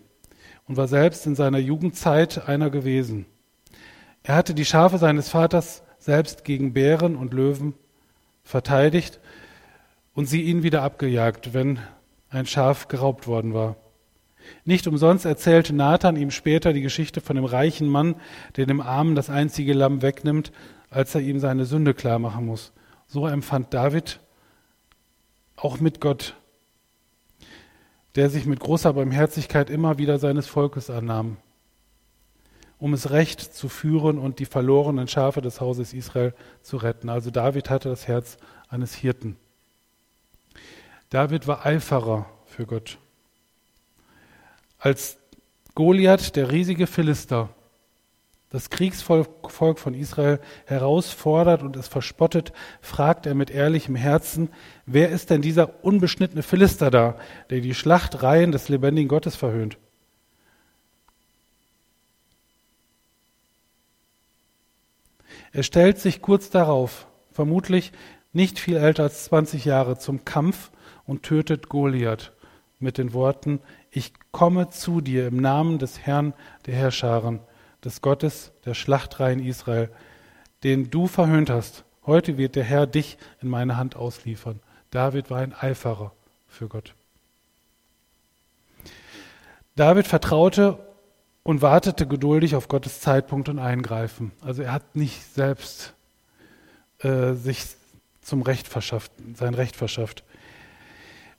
und 0.68 0.76
war 0.76 0.88
selbst 0.88 1.28
in 1.28 1.36
seiner 1.36 1.60
Jugendzeit 1.60 2.48
einer 2.48 2.72
gewesen. 2.72 3.28
Er 4.24 4.36
hatte 4.36 4.56
die 4.56 4.66
Schafe 4.66 4.98
seines 4.98 5.30
Vaters 5.30 5.84
selbst 6.00 6.46
gegen 6.46 6.74
Bären 6.74 7.16
und 7.16 7.32
Löwen 7.32 7.76
verteidigt 8.44 9.20
und 10.16 10.26
sie 10.26 10.42
ihn 10.42 10.64
wieder 10.64 10.82
abgejagt, 10.82 11.54
wenn 11.54 11.78
ein 12.32 12.48
Schaf 12.48 12.88
geraubt 12.88 13.28
worden 13.28 13.54
war. 13.54 13.76
Nicht 14.66 14.88
umsonst 14.88 15.26
erzählte 15.26 15.76
Nathan 15.76 16.16
ihm 16.16 16.32
später 16.32 16.74
die 16.74 16.82
Geschichte 16.82 17.22
von 17.22 17.36
dem 17.36 17.46
reichen 17.46 17.88
Mann, 17.88 18.16
der 18.56 18.66
dem 18.66 18.82
Armen 18.82 19.14
das 19.14 19.30
einzige 19.30 19.74
Lamm 19.74 20.02
wegnimmt 20.02 20.52
als 20.90 21.16
er 21.16 21.22
ihm 21.22 21.40
seine 21.40 21.66
Sünde 21.66 21.94
klar 21.94 22.20
machen 22.20 22.46
muss. 22.46 22.72
So 23.08 23.28
empfand 23.28 23.74
David 23.74 24.20
auch 25.56 25.80
mit 25.80 26.00
Gott, 26.00 26.36
der 28.16 28.30
sich 28.30 28.46
mit 28.46 28.60
großer 28.60 28.94
Barmherzigkeit 28.94 29.70
immer 29.70 29.98
wieder 29.98 30.20
seines 30.20 30.48
Volkes 30.48 30.90
annahm, 30.90 31.38
um 32.78 32.94
es 32.94 33.12
recht 33.12 33.42
zu 33.42 33.70
führen 33.70 34.18
und 34.18 34.40
die 34.40 34.46
verlorenen 34.46 35.08
Schafe 35.08 35.42
des 35.42 35.62
Hauses 35.62 35.94
Israel 35.94 36.34
zu 36.62 36.78
retten. 36.78 37.10
Also 37.10 37.30
David 37.30 37.70
hatte 37.70 37.90
das 37.90 38.08
Herz 38.08 38.38
eines 38.70 38.94
Hirten. 38.96 39.38
David 41.10 41.48
war 41.48 41.66
Eiferer 41.66 42.26
für 42.46 42.66
Gott. 42.66 42.98
Als 44.78 45.18
Goliath, 45.76 46.36
der 46.36 46.52
riesige 46.52 46.88
Philister, 46.88 47.50
das 48.50 48.72
Kriegsvolk 48.72 49.80
von 49.80 49.94
Israel 49.94 50.40
herausfordert 50.66 51.62
und 51.62 51.76
es 51.76 51.88
verspottet, 51.88 52.52
fragt 52.82 53.28
er 53.28 53.36
mit 53.36 53.52
ehrlichem 53.52 53.96
Herzen, 53.96 54.50
wer 54.88 55.10
ist 55.10 55.30
denn 55.30 55.42
dieser 55.42 55.84
unbeschnittene 55.84 56.42
Philister 56.42 56.90
da, 56.90 57.16
der 57.52 57.62
die 57.62 57.76
Schlachtreihen 57.76 58.52
des 58.52 58.68
lebendigen 58.68 59.08
Gottes 59.08 59.36
verhöhnt? 59.36 59.78
Er 65.52 65.64
stellt 65.64 66.00
sich 66.00 66.22
kurz 66.22 66.50
darauf, 66.50 67.08
vermutlich 67.32 67.92
nicht 68.34 68.60
viel 68.60 68.78
älter 68.78 69.04
als 69.04 69.26
20 69.26 69.66
Jahre, 69.66 69.98
zum 69.98 70.26
Kampf 70.26 70.72
und 71.06 71.24
tötet 71.24 71.70
Goliath 71.70 72.34
mit 72.80 72.98
den 72.98 73.14
Worten, 73.14 73.60
ich 73.92 74.14
komme 74.32 74.70
zu 74.70 75.02
dir 75.02 75.28
im 75.28 75.38
Namen 75.38 75.80
des 75.80 76.00
Herrn 76.00 76.34
der 76.66 76.76
Herrscharen 76.76 77.40
des 77.84 78.02
Gottes 78.02 78.52
der 78.66 78.74
Schlachtreihen 78.74 79.44
Israel, 79.46 79.90
den 80.64 80.90
du 80.90 81.08
verhöhnt 81.08 81.50
hast. 81.50 81.84
Heute 82.06 82.38
wird 82.38 82.56
der 82.56 82.64
Herr 82.64 82.88
dich 82.88 83.18
in 83.42 83.50
meine 83.50 83.78
Hand 83.78 83.96
ausliefern. 83.96 84.60
David 84.92 85.30
war 85.30 85.40
ein 85.40 85.54
Eiferer 85.54 86.12
für 86.48 86.68
Gott. 86.68 86.94
David 89.76 90.08
vertraute 90.08 90.80
und 91.44 91.62
wartete 91.62 92.06
geduldig 92.06 92.56
auf 92.56 92.68
Gottes 92.68 93.00
Zeitpunkt 93.00 93.48
und 93.50 93.60
Eingreifen. 93.60 94.32
Also 94.42 94.64
er 94.64 94.74
hat 94.74 94.96
nicht 94.96 95.24
selbst 95.34 95.94
äh, 97.00 97.34
sich 97.34 97.66
zum 98.22 98.42
Recht 98.42 98.68
verschafft, 98.68 99.12
sein 99.36 99.54
Recht 99.54 99.76
verschafft. 99.76 100.24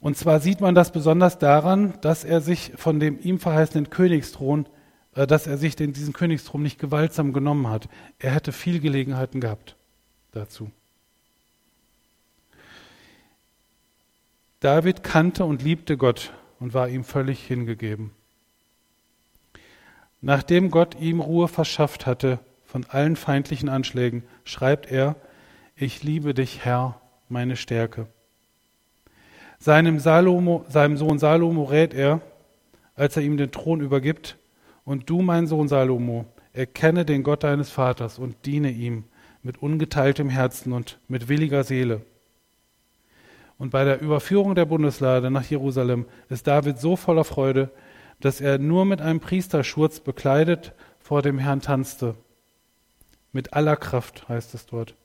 Und 0.01 0.17
zwar 0.17 0.41
sieht 0.41 0.61
man 0.61 0.75
das 0.75 0.93
besonders 0.93 1.39
daran, 1.39 1.95
dass 2.01 2.25
er 2.25 2.41
sich 2.41 2.73
von 2.77 2.99
dem 2.99 3.21
ihm 3.21 3.39
verheißenen 3.39 3.91
Königsthron 3.91 4.67
dass 5.15 5.47
er 5.47 5.59
sich 5.59 5.77
den, 5.77 5.93
diesen 5.93 6.13
Königsthron 6.13 6.63
nicht 6.63 6.79
gewaltsam 6.79 7.33
genommen 7.33 7.69
hat. 7.69 7.89
Er 8.19 8.33
hätte 8.33 8.53
viel 8.53 8.81
Gelegenheiten 8.81 9.41
gehabt 9.41 9.77
dazu. 10.33 10.71
David 14.61 15.03
kannte 15.03 15.45
und 15.45 15.63
liebte 15.63 15.97
Gott 15.97 16.33
und 16.61 16.75
war 16.75 16.89
ihm 16.89 17.03
völlig 17.03 17.45
hingegeben. 17.47 18.11
Nachdem 20.21 20.71
Gott 20.71 21.01
ihm 21.01 21.21
Ruhe 21.21 21.49
verschafft 21.49 22.05
hatte 22.05 22.39
von 22.67 22.85
allen 22.85 23.17
feindlichen 23.17 23.71
Anschlägen, 23.71 24.23
schreibt 24.45 24.91
er, 24.91 25.17
ich 25.77 26.03
liebe 26.03 26.35
dich, 26.35 26.65
Herr, 26.65 27.01
meine 27.31 27.57
Stärke. 27.57 28.07
Seinem, 29.59 29.99
Salomo, 29.99 30.65
seinem 30.69 30.99
Sohn 30.99 31.19
Salomo 31.19 31.65
rät 31.65 31.95
er, 31.95 32.21
als 32.95 33.17
er 33.17 33.23
ihm 33.23 33.39
den 33.39 33.51
Thron 33.51 33.81
übergibt, 33.81 34.37
und 34.91 35.09
du, 35.09 35.23
mein 35.23 35.47
Sohn 35.47 35.69
Salomo, 35.69 36.27
erkenne 36.53 37.05
den 37.05 37.23
Gott 37.23 37.45
deines 37.45 37.71
Vaters 37.71 38.19
und 38.19 38.45
diene 38.45 38.73
ihm 38.73 39.05
mit 39.41 39.63
ungeteiltem 39.63 40.29
Herzen 40.29 40.73
und 40.73 40.99
mit 41.07 41.29
williger 41.29 41.63
Seele. 41.63 42.01
Und 43.57 43.71
bei 43.71 43.85
der 43.85 44.01
Überführung 44.01 44.57
der 44.57 44.65
Bundeslade 44.65 45.31
nach 45.31 45.45
Jerusalem 45.45 46.07
ist 46.29 46.49
David 46.49 46.81
so 46.81 46.97
voller 46.97 47.23
Freude, 47.23 47.71
dass 48.19 48.41
er 48.41 48.59
nur 48.59 48.85
mit 48.85 49.01
einem 49.01 49.21
Priesterschurz 49.21 50.01
bekleidet 50.01 50.73
vor 50.99 51.23
dem 51.23 51.39
Herrn 51.39 51.61
tanzte. 51.61 52.17
Mit 53.31 53.53
aller 53.53 53.77
Kraft 53.77 54.29
heißt 54.29 54.55
es 54.55 54.67
dort. 54.67 54.97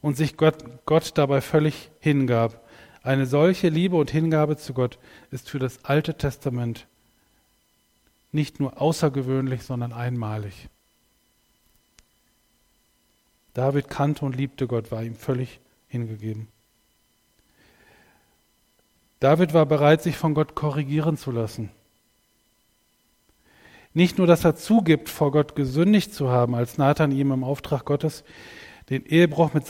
Und 0.00 0.16
sich 0.16 0.36
Gott, 0.36 0.58
Gott 0.86 1.18
dabei 1.18 1.40
völlig 1.40 1.90
hingab. 1.98 2.64
Eine 3.02 3.26
solche 3.26 3.70
Liebe 3.70 3.96
und 3.96 4.12
Hingabe 4.12 4.56
zu 4.56 4.72
Gott 4.72 5.00
ist 5.32 5.50
für 5.50 5.58
das 5.58 5.84
Alte 5.84 6.14
Testament 6.14 6.86
nicht 8.32 8.60
nur 8.60 8.80
außergewöhnlich, 8.80 9.62
sondern 9.62 9.92
einmalig. 9.92 10.68
David 13.54 13.88
kannte 13.88 14.24
und 14.24 14.36
liebte 14.36 14.66
Gott, 14.66 14.92
war 14.92 15.02
ihm 15.02 15.16
völlig 15.16 15.60
hingegeben. 15.88 16.48
David 19.18 19.52
war 19.52 19.66
bereit, 19.66 20.02
sich 20.02 20.16
von 20.16 20.34
Gott 20.34 20.54
korrigieren 20.54 21.16
zu 21.16 21.30
lassen. 21.30 21.70
Nicht 23.92 24.18
nur, 24.18 24.26
dass 24.26 24.44
er 24.44 24.54
zugibt, 24.54 25.08
vor 25.08 25.32
Gott 25.32 25.56
gesündigt 25.56 26.14
zu 26.14 26.30
haben, 26.30 26.54
als 26.54 26.78
Nathan 26.78 27.10
ihm 27.10 27.32
im 27.32 27.44
Auftrag 27.44 27.84
Gottes 27.84 28.24
den 28.88 29.04
Ehebruch 29.04 29.52
mit 29.52 29.66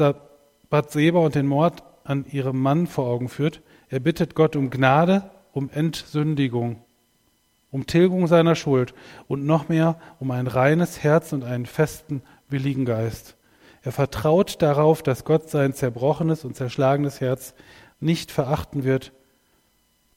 Bathseba 0.68 1.18
und 1.18 1.34
den 1.34 1.46
Mord 1.46 1.82
an 2.04 2.26
ihrem 2.30 2.60
Mann 2.60 2.86
vor 2.86 3.06
Augen 3.06 3.28
führt, 3.28 3.62
er 3.88 4.00
bittet 4.00 4.34
Gott 4.34 4.56
um 4.56 4.70
Gnade, 4.70 5.30
um 5.52 5.70
Entsündigung 5.70 6.84
um 7.70 7.86
Tilgung 7.86 8.26
seiner 8.26 8.56
Schuld 8.56 8.94
und 9.28 9.46
noch 9.46 9.68
mehr 9.68 10.00
um 10.18 10.30
ein 10.30 10.46
reines 10.46 11.02
Herz 11.02 11.32
und 11.32 11.44
einen 11.44 11.66
festen, 11.66 12.22
willigen 12.48 12.84
Geist. 12.84 13.36
Er 13.82 13.92
vertraut 13.92 14.60
darauf, 14.60 15.02
dass 15.02 15.24
Gott 15.24 15.48
sein 15.48 15.72
zerbrochenes 15.72 16.44
und 16.44 16.56
zerschlagenes 16.56 17.20
Herz 17.20 17.54
nicht 18.00 18.30
verachten 18.30 18.84
wird. 18.84 19.12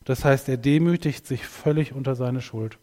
Das 0.04 0.26
heißt, 0.26 0.50
er 0.50 0.58
demütigt 0.58 1.26
sich 1.26 1.46
völlig 1.46 1.94
unter 1.94 2.16
seine 2.16 2.42
Schuld. 2.42 2.78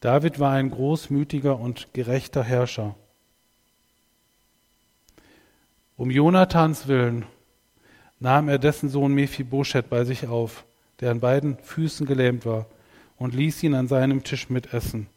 David 0.00 0.40
war 0.40 0.52
ein 0.52 0.70
großmütiger 0.70 1.58
und 1.58 1.92
gerechter 1.94 2.42
Herrscher. 2.42 2.94
Um 5.96 6.10
Jonathans 6.10 6.86
willen 6.88 7.24
nahm 8.20 8.48
er 8.48 8.58
dessen 8.58 8.88
Sohn 8.88 9.12
Mephibosheth 9.14 9.88
bei 9.90 10.04
sich 10.04 10.26
auf, 10.26 10.64
der 11.00 11.10
an 11.10 11.20
beiden 11.20 11.58
Füßen 11.58 12.06
gelähmt 12.06 12.46
war, 12.46 12.66
und 13.18 13.34
ließ 13.34 13.62
ihn 13.62 13.74
an 13.74 13.88
seinem 13.88 14.24
Tisch 14.24 14.50
mitessen. 14.50 15.08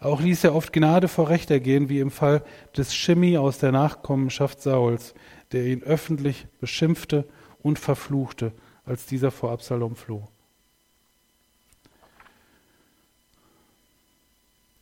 Auch 0.00 0.20
ließ 0.20 0.44
er 0.44 0.54
oft 0.54 0.72
Gnade 0.72 1.08
vor 1.08 1.28
Recht 1.28 1.50
ergehen, 1.50 1.88
wie 1.88 2.00
im 2.00 2.10
Fall 2.10 2.42
des 2.76 2.94
Schimmi 2.94 3.38
aus 3.38 3.58
der 3.58 3.72
Nachkommenschaft 3.72 4.60
Sauls, 4.60 5.14
der 5.52 5.64
ihn 5.66 5.82
öffentlich 5.82 6.46
beschimpfte 6.60 7.24
und 7.62 7.78
verfluchte, 7.78 8.52
als 8.84 9.06
dieser 9.06 9.30
vor 9.30 9.52
Absalom 9.52 9.96
floh. 9.96 10.28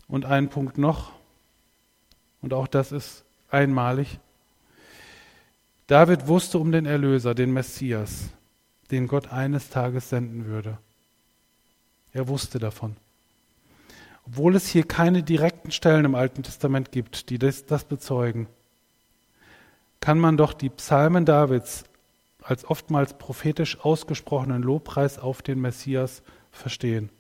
Und 0.09 0.25
ein 0.25 0.49
Punkt 0.49 0.77
noch, 0.77 1.13
und 2.41 2.53
auch 2.53 2.67
das 2.67 2.91
ist 2.91 3.25
einmalig. 3.51 4.19
David 5.93 6.27
wusste 6.27 6.59
um 6.59 6.73
den 6.73 6.87
Erlöser, 6.87 7.35
den 7.35 7.53
Messias, 7.53 8.31
den 8.91 9.07
Gott 9.07 9.31
eines 9.31 9.69
Tages 9.69 10.09
senden 10.09 10.47
würde. 10.47 10.79
Er 12.15 12.29
wusste 12.29 12.59
davon. 12.59 12.97
Obwohl 14.27 14.57
es 14.57 14.69
hier 14.69 14.85
keine 14.85 15.23
direkten 15.23 15.71
Stellen 15.71 16.07
im 16.07 16.15
Alten 16.15 16.45
Testament 16.45 16.93
gibt, 16.93 17.29
die 17.29 17.39
das, 17.39 17.67
das 17.67 17.85
bezeugen, 17.85 18.47
kann 20.01 20.19
man 20.19 20.39
doch 20.39 20.55
die 20.55 20.71
Psalmen 20.71 21.27
Davids 21.27 21.85
als 22.41 22.65
oftmals 22.65 23.19
prophetisch 23.19 23.79
ausgesprochenen 23.79 24.63
Lobpreis 24.63 25.19
auf 25.19 25.43
den 25.43 25.61
Messias 25.61 26.23
verstehen. 26.53 27.11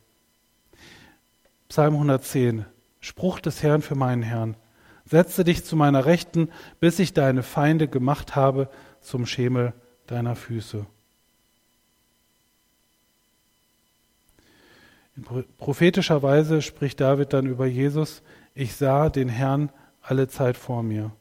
Psalm 1.68 1.92
110, 1.92 2.64
Spruch 3.00 3.38
des 3.38 3.62
Herrn 3.62 3.82
für 3.82 3.96
meinen 3.96 4.22
Herrn. 4.22 4.56
Setze 5.12 5.44
dich 5.44 5.62
zu 5.62 5.76
meiner 5.76 6.06
Rechten, 6.06 6.48
bis 6.80 6.98
ich 6.98 7.12
deine 7.12 7.42
Feinde 7.42 7.86
gemacht 7.86 8.34
habe 8.34 8.70
zum 9.02 9.26
Schemel 9.26 9.74
deiner 10.06 10.36
Füße. 10.36 10.86
In 15.14 15.44
prophetischer 15.58 16.22
Weise 16.22 16.62
spricht 16.62 16.98
David 16.98 17.34
dann 17.34 17.44
über 17.44 17.66
Jesus, 17.66 18.22
ich 18.54 18.74
sah 18.74 19.10
den 19.10 19.28
Herrn 19.28 19.68
alle 20.00 20.28
Zeit 20.28 20.56
vor 20.56 20.82
mir. 20.82 21.12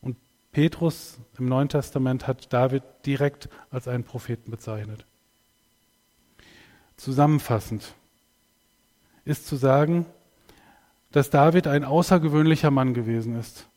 Und 0.00 0.16
Petrus 0.52 1.18
im 1.36 1.48
Neuen 1.48 1.68
Testament 1.68 2.28
hat 2.28 2.52
David 2.52 2.84
direkt 3.06 3.48
als 3.72 3.88
einen 3.88 4.04
Propheten 4.04 4.52
bezeichnet. 4.52 5.04
Zusammenfassend 6.96 7.92
ist 9.24 9.48
zu 9.48 9.56
sagen, 9.56 10.06
dass 11.14 11.30
David 11.30 11.68
ein 11.68 11.84
außergewöhnlicher 11.84 12.72
Mann 12.72 12.92
gewesen 12.92 13.36
ist, 13.38 13.68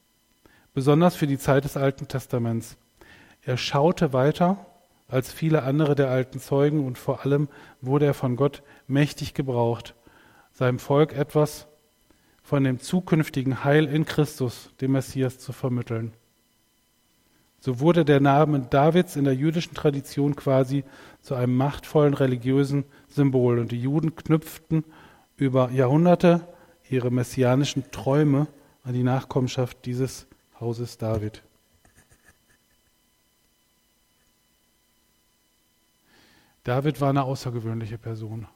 besonders 0.74 1.16
für 1.16 1.28
die 1.28 1.38
Zeit 1.38 1.66
des 1.66 1.78
Alten 1.78 2.08
Testaments. 2.08 2.78
Er 3.44 3.58
schaute 3.58 4.12
weiter 4.12 4.66
als 5.08 5.32
viele 5.32 5.62
andere 5.62 5.94
der 5.94 6.10
alten 6.10 6.40
Zeugen 6.40 6.84
und 6.84 6.98
vor 6.98 7.24
allem 7.24 7.48
wurde 7.80 8.08
er 8.08 8.16
von 8.16 8.38
Gott 8.38 8.64
mächtig 8.88 9.36
gebraucht, 9.36 9.94
seinem 10.52 10.80
Volk 10.80 11.14
etwas 11.14 11.68
von 12.42 12.64
dem 12.64 12.80
zukünftigen 12.80 13.64
Heil 13.64 13.86
in 13.86 14.06
Christus, 14.06 14.72
dem 14.82 14.94
Messias, 14.94 15.38
zu 15.38 15.54
vermitteln. 15.54 16.14
So 17.60 17.80
wurde 17.80 18.04
der 18.04 18.20
Name 18.20 18.62
Davids 18.62 19.16
in 19.16 19.26
der 19.26 19.36
jüdischen 19.36 19.76
Tradition 19.76 20.36
quasi 20.36 20.84
zu 21.22 21.36
einem 21.36 21.56
machtvollen 21.56 22.16
religiösen 22.16 22.86
Symbol 23.08 23.60
und 23.60 23.72
die 23.72 23.80
Juden 23.80 24.16
knüpften 24.16 24.86
über 25.36 25.70
Jahrhunderte 25.70 26.48
ihre 26.90 27.12
messianischen 27.12 27.92
Träume 27.92 28.48
an 28.84 28.94
die 28.94 29.04
Nachkommenschaft 29.04 29.86
dieses 29.86 30.28
Hauses 30.60 30.98
David. 30.98 31.44
David 36.64 37.00
war 37.00 37.10
eine 37.10 37.24
außergewöhnliche 37.24 37.98
Person. 37.98 38.48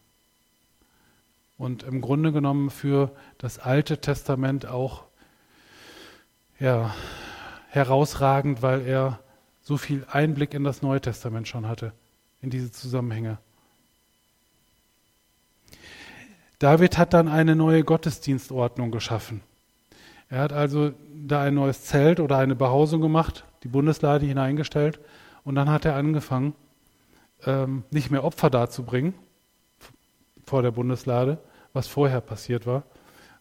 Und 1.58 1.84
im 1.84 2.02
Grunde 2.02 2.32
genommen 2.32 2.70
für 2.70 3.16
das 3.38 3.60
Alte 3.60 4.02
Testament 4.02 4.66
auch 4.66 5.04
ja, 6.60 6.94
herausragend, 7.70 8.62
weil 8.62 8.82
er 8.82 9.20
so 9.62 9.78
viel 9.78 10.06
Einblick 10.10 10.54
in 10.54 10.64
das 10.64 10.82
Neue 10.82 11.00
Testament 11.00 11.48
schon 11.48 11.68
hatte, 11.68 11.94
in 12.42 12.50
diese 12.50 12.72
Zusammenhänge. 12.72 13.38
David 16.62 17.00
hat 17.00 17.16
dann 17.16 17.28
eine 17.28 17.56
neue 17.56 17.84
Gottesdienstordnung 17.84 18.92
geschaffen. 18.92 19.42
Er 20.30 20.42
hat 20.42 20.54
also 20.54 20.92
da 21.12 21.42
ein 21.42 21.56
neues 21.56 21.86
Zelt 21.86 22.20
oder 22.20 22.38
eine 22.38 22.54
Behausung 22.54 23.02
gemacht, 23.02 23.46
die 23.64 23.68
Bundeslade 23.68 24.28
hineingestellt 24.28 25.00
und 25.44 25.56
dann 25.56 25.72
hat 25.72 25.86
er 25.86 25.96
angefangen, 25.96 26.54
ähm, 27.48 27.84
nicht 27.90 28.12
mehr 28.12 28.24
Opfer 28.24 28.52
darzubringen 28.52 29.16
vor 30.46 30.62
der 30.62 30.70
Bundeslade, 30.70 31.40
was 31.74 31.88
vorher 31.88 32.22
passiert 32.22 32.68
war, 32.68 32.84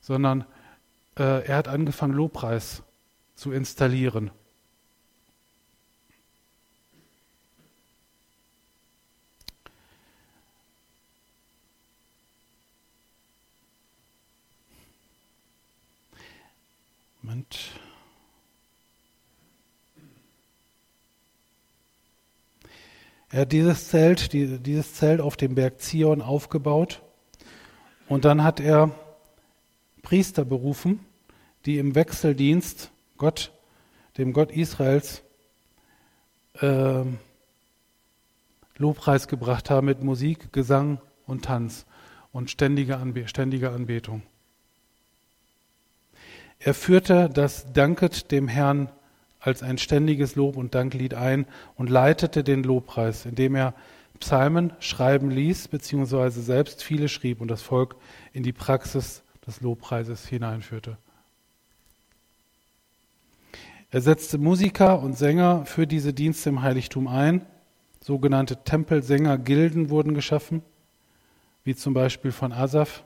sondern 0.01 0.47
äh, 1.19 1.45
er 1.47 1.59
hat 1.59 1.69
angefangen, 1.69 2.15
Lobpreis 2.15 2.83
zu 3.35 3.53
installieren. 3.53 4.31
Moment. 17.31 17.71
Er 23.31 23.43
hat 23.43 23.53
dieses 23.53 23.89
Zelt, 23.89 24.33
dieses 24.33 24.95
Zelt 24.95 25.21
auf 25.21 25.37
dem 25.37 25.55
Berg 25.55 25.81
Zion 25.81 26.23
aufgebaut 26.23 27.03
und 28.09 28.25
dann 28.25 28.43
hat 28.43 28.59
er 28.59 28.91
Priester 30.03 30.45
berufen, 30.45 31.07
die 31.67 31.79
im 31.79 31.95
Wechseldienst 31.95 32.91
Gott, 33.17 33.53
dem 34.19 34.33
Gott 34.33 34.51
Israels, 34.51 35.23
äh, 36.55 37.05
Lobpreis 38.77 39.29
gebracht 39.29 39.71
haben 39.71 39.87
mit 39.87 40.03
Musik, 40.03 40.53
Gesang 40.53 41.01
und 41.29 41.45
Tanz 41.45 41.87
und 42.33 42.51
ständiger 42.51 42.99
Anbe 42.99 43.29
ständige 43.29 43.71
Anbetung. 43.71 44.23
Er 46.63 46.75
führte 46.75 47.31
das 47.33 47.73
Danket 47.73 48.31
dem 48.31 48.47
Herrn 48.47 48.91
als 49.41 49.63
ein 49.63 49.79
ständiges 49.79 50.37
Lob 50.37 50.59
und 50.59 50.75
Danklied 50.75 51.15
ein 51.15 51.47
und 51.77 51.89
leitete 51.89 52.45
den 52.45 52.63
Lobpreis, 52.63 53.25
indem 53.25 53.55
er 53.55 53.75
Psalmen 54.21 54.75
schreiben 54.81 55.31
ließ, 55.31 55.69
beziehungsweise 55.69 56.43
selbst 56.43 56.85
viele 56.85 57.09
schrieb 57.09 57.41
und 57.41 57.49
das 57.49 57.63
Volk 57.63 57.97
in 58.35 58.43
die 58.43 58.53
Praxis 58.53 59.23
des 59.47 59.63
Lobpreises 59.63 60.27
hineinführte. 60.27 60.99
Er 63.91 64.03
setzte 64.03 64.37
Musiker 64.37 65.01
und 65.01 65.17
Sänger 65.17 65.65
für 65.65 65.87
diese 65.87 66.13
Dienste 66.13 66.51
im 66.51 66.61
Heiligtum 66.61 67.09
ein. 67.09 67.47
Sogenannte 68.03 68.63
Tempelsängergilden 68.63 69.89
wurden 69.89 70.15
geschaffen, 70.15 70.63
wie 71.65 71.75
zum 71.75 71.95
Beispiel 71.95 72.33
von 72.33 72.53
Asaf, 72.53 73.03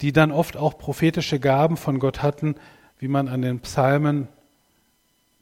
die 0.00 0.12
dann 0.12 0.30
oft 0.30 0.56
auch 0.56 0.78
prophetische 0.78 1.40
Gaben 1.40 1.76
von 1.76 1.98
Gott 1.98 2.22
hatten, 2.22 2.56
wie 2.98 3.08
man 3.08 3.28
an 3.28 3.42
den 3.42 3.60
Psalmen 3.60 4.28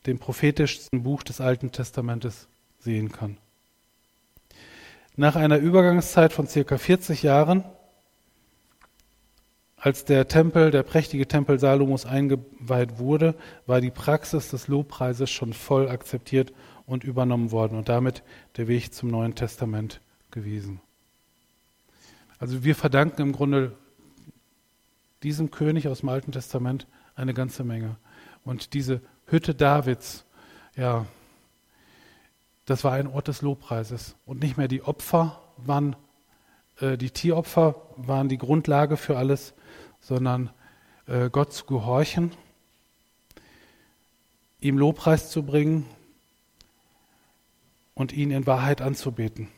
dem 0.06 0.18
prophetischsten 0.18 1.02
Buch 1.02 1.22
des 1.22 1.40
Alten 1.40 1.72
Testamentes 1.72 2.46
sehen 2.78 3.10
kann. 3.10 3.38
Nach 5.16 5.34
einer 5.34 5.58
Übergangszeit 5.58 6.32
von 6.32 6.46
circa 6.46 6.78
40 6.78 7.22
Jahren, 7.22 7.64
als 9.76 10.04
der 10.04 10.28
Tempel, 10.28 10.70
der 10.70 10.82
prächtige 10.82 11.26
Tempel 11.26 11.58
Salomos 11.58 12.06
eingeweiht 12.06 12.98
wurde, 12.98 13.34
war 13.66 13.80
die 13.80 13.90
Praxis 13.90 14.50
des 14.50 14.68
Lobpreises 14.68 15.30
schon 15.30 15.52
voll 15.52 15.88
akzeptiert 15.88 16.52
und 16.86 17.04
übernommen 17.04 17.50
worden 17.50 17.78
und 17.78 17.88
damit 17.88 18.22
der 18.56 18.68
Weg 18.68 18.92
zum 18.92 19.10
Neuen 19.10 19.34
Testament 19.34 20.00
gewesen. 20.30 20.80
Also 22.38 22.64
wir 22.64 22.74
verdanken 22.74 23.22
im 23.22 23.32
Grunde 23.32 23.72
diesem 25.26 25.50
König 25.50 25.88
aus 25.88 26.00
dem 26.00 26.08
Alten 26.08 26.30
Testament 26.30 26.86
eine 27.16 27.34
ganze 27.34 27.64
Menge. 27.64 27.96
Und 28.44 28.74
diese 28.74 29.00
Hütte 29.26 29.56
Davids, 29.56 30.24
ja, 30.76 31.04
das 32.64 32.84
war 32.84 32.92
ein 32.92 33.08
Ort 33.08 33.26
des 33.26 33.42
Lobpreises. 33.42 34.14
Und 34.24 34.40
nicht 34.40 34.56
mehr 34.56 34.68
die 34.68 34.82
Opfer 34.82 35.42
waren, 35.56 35.96
äh, 36.80 36.96
die 36.96 37.10
Tieropfer 37.10 37.74
waren 37.96 38.28
die 38.28 38.38
Grundlage 38.38 38.96
für 38.96 39.18
alles, 39.18 39.54
sondern 39.98 40.50
äh, 41.08 41.28
Gott 41.28 41.52
zu 41.52 41.66
gehorchen, 41.66 42.30
ihm 44.60 44.78
Lobpreis 44.78 45.30
zu 45.30 45.42
bringen 45.42 45.86
und 47.94 48.12
ihn 48.12 48.30
in 48.30 48.46
Wahrheit 48.46 48.80
anzubeten. 48.80 49.48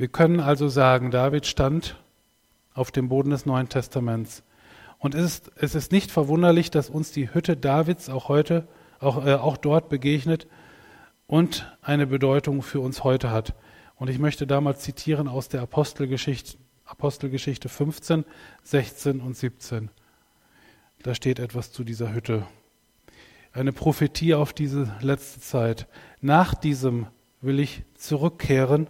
Wir 0.00 0.08
können 0.08 0.40
also 0.40 0.70
sagen, 0.70 1.10
David 1.10 1.44
stand 1.44 2.02
auf 2.72 2.90
dem 2.90 3.10
Boden 3.10 3.28
des 3.28 3.44
Neuen 3.44 3.68
Testaments 3.68 4.42
Und 4.98 5.14
es 5.14 5.24
ist, 5.26 5.52
es 5.56 5.74
ist 5.74 5.92
nicht 5.92 6.10
verwunderlich, 6.10 6.70
dass 6.70 6.88
uns 6.88 7.12
die 7.12 7.34
Hütte 7.34 7.54
Davids 7.54 8.08
auch 8.08 8.28
heute, 8.30 8.66
auch, 8.98 9.26
äh, 9.26 9.34
auch 9.34 9.58
dort 9.58 9.90
begegnet 9.90 10.46
und 11.26 11.70
eine 11.82 12.06
Bedeutung 12.06 12.62
für 12.62 12.80
uns 12.80 13.04
heute 13.04 13.30
hat. 13.30 13.52
Und 13.94 14.08
ich 14.08 14.18
möchte 14.18 14.46
da 14.46 14.62
mal 14.62 14.74
zitieren 14.74 15.28
aus 15.28 15.50
der 15.50 15.60
Apostelgeschichte, 15.60 16.56
Apostelgeschichte 16.86 17.68
15, 17.68 18.24
16 18.62 19.20
und 19.20 19.36
17. 19.36 19.90
Da 21.02 21.14
steht 21.14 21.38
etwas 21.38 21.72
zu 21.72 21.84
dieser 21.84 22.14
Hütte. 22.14 22.46
Eine 23.52 23.74
Prophetie 23.74 24.32
auf 24.32 24.54
diese 24.54 24.90
letzte 25.02 25.42
Zeit. 25.42 25.86
Nach 26.22 26.54
diesem 26.54 27.08
will 27.42 27.60
ich 27.60 27.82
zurückkehren 27.96 28.88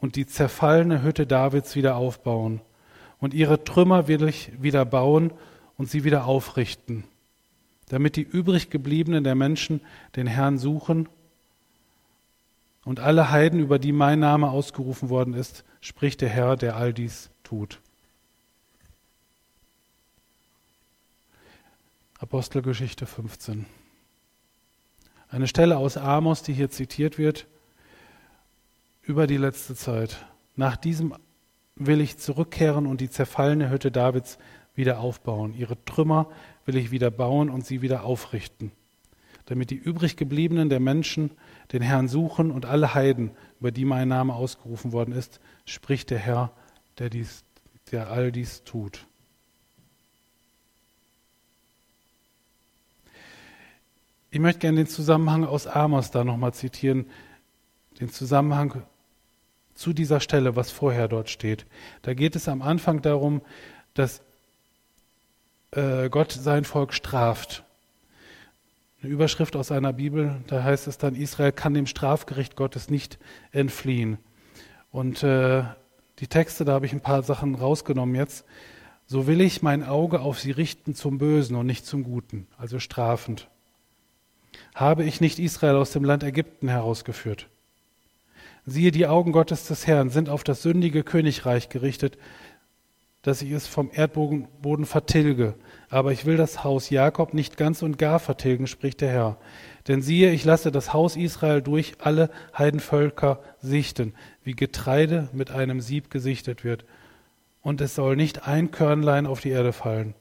und 0.00 0.16
die 0.16 0.26
zerfallene 0.26 1.02
Hütte 1.02 1.26
Davids 1.26 1.76
wieder 1.76 1.96
aufbauen. 1.96 2.60
Und 3.18 3.34
ihre 3.34 3.64
Trümmer 3.64 4.08
will 4.08 4.28
ich 4.28 4.50
wieder 4.60 4.84
bauen 4.84 5.32
und 5.76 5.90
sie 5.90 6.04
wieder 6.04 6.24
aufrichten, 6.24 7.04
damit 7.88 8.16
die 8.16 8.22
übrig 8.22 8.70
gebliebenen 8.70 9.24
der 9.24 9.34
Menschen 9.34 9.80
den 10.16 10.26
Herrn 10.26 10.58
suchen 10.58 11.08
und 12.84 13.00
alle 13.00 13.30
Heiden, 13.30 13.60
über 13.60 13.78
die 13.78 13.92
mein 13.92 14.20
Name 14.20 14.50
ausgerufen 14.50 15.10
worden 15.10 15.34
ist, 15.34 15.64
spricht 15.80 16.22
der 16.22 16.30
Herr, 16.30 16.56
der 16.56 16.76
all 16.76 16.92
dies 16.92 17.30
tut. 17.44 17.78
Apostelgeschichte 22.18 23.06
15. 23.06 23.66
Eine 25.30 25.46
Stelle 25.46 25.78
aus 25.78 25.96
Amos, 25.96 26.42
die 26.42 26.52
hier 26.52 26.70
zitiert 26.70 27.16
wird, 27.16 27.46
über 29.10 29.26
die 29.26 29.38
letzte 29.38 29.74
Zeit. 29.74 30.24
Nach 30.54 30.76
diesem 30.76 31.14
will 31.74 32.00
ich 32.00 32.18
zurückkehren 32.18 32.86
und 32.86 33.00
die 33.00 33.10
zerfallene 33.10 33.68
Hütte 33.68 33.90
Davids 33.90 34.38
wieder 34.76 35.00
aufbauen. 35.00 35.52
Ihre 35.52 35.84
Trümmer 35.84 36.30
will 36.64 36.76
ich 36.76 36.92
wieder 36.92 37.10
bauen 37.10 37.50
und 37.50 37.66
sie 37.66 37.82
wieder 37.82 38.04
aufrichten, 38.04 38.70
damit 39.46 39.70
die 39.70 39.76
übrig 39.76 40.16
gebliebenen 40.16 40.68
der 40.68 40.78
Menschen 40.78 41.32
den 41.72 41.82
Herrn 41.82 42.06
suchen 42.06 42.52
und 42.52 42.66
alle 42.66 42.94
Heiden, 42.94 43.32
über 43.58 43.72
die 43.72 43.84
mein 43.84 44.06
Name 44.06 44.32
ausgerufen 44.32 44.92
worden 44.92 45.12
ist, 45.12 45.40
spricht 45.64 46.10
der 46.10 46.18
Herr, 46.18 46.52
der, 46.98 47.10
dies, 47.10 47.42
der 47.90 48.10
all 48.10 48.30
dies 48.30 48.62
tut. 48.62 49.08
Ich 54.30 54.38
möchte 54.38 54.60
gerne 54.60 54.76
den 54.76 54.86
Zusammenhang 54.86 55.44
aus 55.44 55.66
Amos 55.66 56.12
da 56.12 56.22
nochmal 56.22 56.54
zitieren, 56.54 57.06
den 57.98 58.08
Zusammenhang 58.08 58.84
zu 59.80 59.94
dieser 59.94 60.20
Stelle, 60.20 60.56
was 60.56 60.70
vorher 60.70 61.08
dort 61.08 61.30
steht. 61.30 61.64
Da 62.02 62.12
geht 62.12 62.36
es 62.36 62.48
am 62.48 62.60
Anfang 62.60 63.00
darum, 63.00 63.40
dass 63.94 64.20
äh, 65.70 66.10
Gott 66.10 66.32
sein 66.32 66.64
Volk 66.64 66.92
straft. 66.92 67.64
Eine 69.02 69.10
Überschrift 69.10 69.56
aus 69.56 69.72
einer 69.72 69.94
Bibel, 69.94 70.36
da 70.48 70.62
heißt 70.62 70.86
es 70.86 70.98
dann, 70.98 71.14
Israel 71.14 71.52
kann 71.52 71.72
dem 71.72 71.86
Strafgericht 71.86 72.56
Gottes 72.56 72.90
nicht 72.90 73.18
entfliehen. 73.52 74.18
Und 74.92 75.22
äh, 75.22 75.64
die 76.18 76.26
Texte, 76.26 76.66
da 76.66 76.72
habe 76.74 76.84
ich 76.84 76.92
ein 76.92 77.00
paar 77.00 77.22
Sachen 77.22 77.54
rausgenommen 77.54 78.14
jetzt. 78.14 78.44
So 79.06 79.26
will 79.26 79.40
ich 79.40 79.62
mein 79.62 79.82
Auge 79.82 80.20
auf 80.20 80.38
sie 80.38 80.50
richten 80.50 80.94
zum 80.94 81.16
Bösen 81.16 81.56
und 81.56 81.64
nicht 81.64 81.86
zum 81.86 82.04
Guten, 82.04 82.46
also 82.58 82.80
strafend. 82.80 83.48
Habe 84.74 85.04
ich 85.04 85.22
nicht 85.22 85.38
Israel 85.38 85.76
aus 85.76 85.90
dem 85.90 86.04
Land 86.04 86.22
Ägypten 86.22 86.68
herausgeführt? 86.68 87.48
Siehe, 88.66 88.90
die 88.90 89.06
Augen 89.06 89.32
Gottes 89.32 89.66
des 89.66 89.86
Herrn 89.86 90.10
sind 90.10 90.28
auf 90.28 90.44
das 90.44 90.62
sündige 90.62 91.02
Königreich 91.02 91.68
gerichtet, 91.68 92.18
dass 93.22 93.42
ich 93.42 93.50
es 93.50 93.66
vom 93.66 93.90
Erdboden 93.92 94.86
vertilge. 94.86 95.54
Aber 95.90 96.12
ich 96.12 96.24
will 96.24 96.36
das 96.36 96.64
Haus 96.64 96.88
Jakob 96.90 97.34
nicht 97.34 97.56
ganz 97.56 97.82
und 97.82 97.98
gar 97.98 98.18
vertilgen, 98.18 98.66
spricht 98.66 99.00
der 99.00 99.10
Herr. 99.10 99.36
Denn 99.88 100.02
siehe, 100.02 100.30
ich 100.30 100.44
lasse 100.44 100.70
das 100.70 100.92
Haus 100.92 101.16
Israel 101.16 101.60
durch 101.62 101.94
alle 101.98 102.30
Heidenvölker 102.56 103.40
sichten, 103.60 104.14
wie 104.42 104.54
Getreide 104.54 105.28
mit 105.32 105.50
einem 105.50 105.80
Sieb 105.80 106.10
gesichtet 106.10 106.64
wird. 106.64 106.84
Und 107.62 107.80
es 107.80 107.94
soll 107.94 108.16
nicht 108.16 108.46
ein 108.48 108.70
Körnlein 108.70 109.26
auf 109.26 109.40
die 109.40 109.50
Erde 109.50 109.72
fallen. 109.72 110.14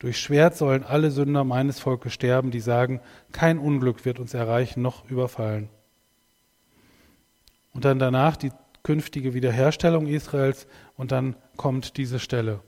Durch 0.00 0.18
Schwert 0.18 0.56
sollen 0.56 0.82
alle 0.82 1.10
Sünder 1.10 1.44
meines 1.44 1.78
Volkes 1.78 2.14
sterben, 2.14 2.50
die 2.50 2.60
sagen, 2.60 3.00
kein 3.32 3.58
Unglück 3.58 4.04
wird 4.04 4.18
uns 4.18 4.34
erreichen 4.34 4.80
noch 4.82 5.08
überfallen. 5.08 5.68
Und 7.80 7.86
dann 7.86 7.98
danach 7.98 8.36
die 8.36 8.52
künftige 8.82 9.32
Wiederherstellung 9.32 10.06
Israels 10.06 10.66
und 10.98 11.12
dann 11.12 11.34
kommt 11.56 11.96
diese 11.96 12.18
Stelle. 12.18 12.60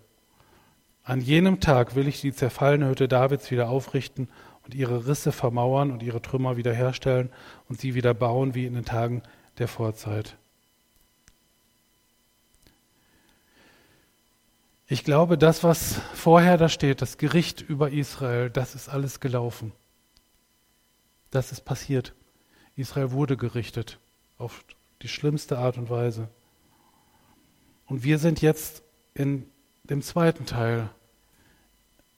An 1.05 1.21
jenem 1.21 1.61
Tag 1.61 1.95
will 1.95 2.09
ich 2.09 2.23
die 2.23 2.33
zerfallene 2.33 2.89
Hütte 2.89 3.09
Davids 3.09 3.51
wieder 3.51 3.69
aufrichten 3.69 4.31
und 4.65 4.75
ihre 4.75 5.07
Risse 5.07 5.31
vermauern 5.31 5.91
und 5.91 6.03
ihre 6.03 6.23
Trümmer 6.23 6.57
wiederherstellen 6.57 7.29
und 7.69 7.79
sie 7.79 7.95
wieder 7.95 8.15
bauen 8.15 8.55
wie 8.55 8.65
in 8.65 8.73
den 8.73 8.87
Tagen 8.87 9.23
der 9.59 9.69
Vorzeit. 9.69 10.39
Ich 14.87 15.05
glaube, 15.05 15.37
das, 15.37 15.63
was 15.63 16.01
vorher 16.15 16.57
da 16.57 16.71
steht, 16.71 17.03
das 17.03 17.19
Gericht 17.19 17.61
über 17.61 17.91
Israel, 17.91 18.49
das 18.49 18.75
ist 18.75 18.89
alles 18.89 19.21
gelaufen. 19.21 19.73
Das 21.31 21.53
ist 21.53 21.67
passiert. 21.67 22.15
Israel 22.77 23.11
wurde 23.11 23.37
gerichtet 23.37 23.99
auf 24.39 24.65
die 25.03 25.09
schlimmste 25.09 25.59
Art 25.59 25.79
und 25.79 25.91
Weise. 25.91 26.29
Und 27.87 28.05
wir 28.05 28.19
sind 28.19 28.41
jetzt 28.41 28.83
in 29.15 29.47
dem 29.85 30.03
zweiten 30.03 30.47
Teil. 30.47 30.89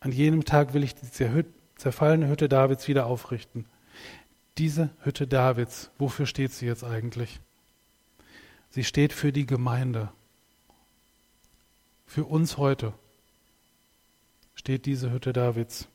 An 0.01 0.13
jenem 0.13 0.45
Tag 0.45 0.75
will 0.75 0.85
ich 0.85 0.95
die 0.95 1.11
zerfallene 1.77 2.29
Hütte 2.29 2.49
Davids 2.49 2.87
wieder 2.89 3.07
aufrichten. 3.07 3.67
Diese 4.59 4.91
Hütte 5.01 5.27
Davids, 5.27 5.91
wofür 5.99 6.27
steht 6.27 6.53
sie 6.53 6.67
jetzt 6.67 6.85
eigentlich? 6.85 7.41
Sie 8.71 8.85
steht 8.85 9.13
für 9.13 9.33
die 9.33 9.47
Gemeinde. 9.47 10.11
Für 12.07 12.25
uns 12.25 12.57
heute 12.57 12.93
steht 14.55 14.87
diese 14.87 15.11
Hütte 15.11 15.33
Davids. 15.33 15.89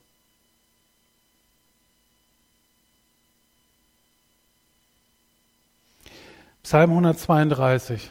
Psalm 6.62 6.90
132, 6.90 8.10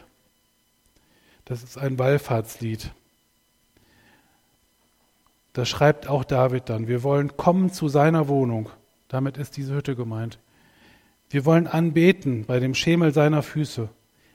das 1.45 1.63
ist 1.63 1.77
ein 1.77 1.99
Wallfahrtslied. 1.99 2.91
Da 5.53 5.65
schreibt 5.65 6.07
auch 6.07 6.23
David 6.23 6.67
dann, 6.67 6.88
wir 6.88 7.03
wollen 7.03 7.38
kommen 7.38 7.71
zu 7.71 7.89
seiner 7.89 8.27
Wohnung. 8.27 8.69
Damit 9.07 9.38
ist 9.38 9.55
diese 9.55 9.75
Hütte 9.75 9.95
gemeint. 9.95 10.39
Wir 11.29 11.45
wollen 11.45 11.67
anbeten 11.67 12.45
bei 12.45 12.59
dem 12.59 12.73
Schemel 12.73 13.13
seiner 13.13 13.43
Füße. 13.43 13.88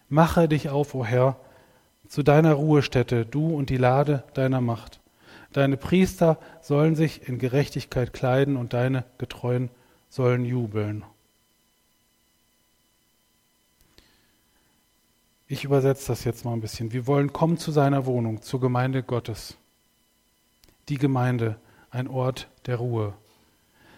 Mache 0.09 0.49
dich 0.49 0.69
auf, 0.69 0.95
o 0.95 1.01
oh 1.01 1.05
Herr, 1.05 1.37
zu 2.09 2.23
deiner 2.23 2.53
Ruhestätte, 2.53 3.27
du 3.27 3.55
und 3.55 3.69
die 3.69 3.77
Lade 3.77 4.23
deiner 4.35 4.61
Macht. 4.61 5.01
Deine 5.53 5.77
Priester 5.77 6.39
sollen 6.63 6.95
sich 6.95 7.29
in 7.29 7.39
Gerechtigkeit 7.39 8.13
kleiden 8.13 8.57
und 8.57 8.75
deine 8.75 9.05
Getreuen 9.19 9.71
sollen 10.09 10.45
jubeln. 10.45 11.05
Ich 15.47 15.65
übersetze 15.65 16.09
das 16.09 16.25
jetzt 16.25 16.45
mal 16.45 16.53
ein 16.53 16.61
bisschen. 16.61 16.93
Wir 16.93 17.07
wollen 17.07 17.33
kommen 17.33 17.59
zu 17.59 17.71
seiner 17.71 18.07
Wohnung, 18.07 18.43
zur 18.43 18.61
Gemeinde 18.61 19.03
Gottes. 19.03 19.57
Die 20.89 20.99
Gemeinde, 20.99 21.57
ein 21.91 22.09
Ort 22.09 22.49
der 22.67 22.77
Ruhe. 22.77 23.15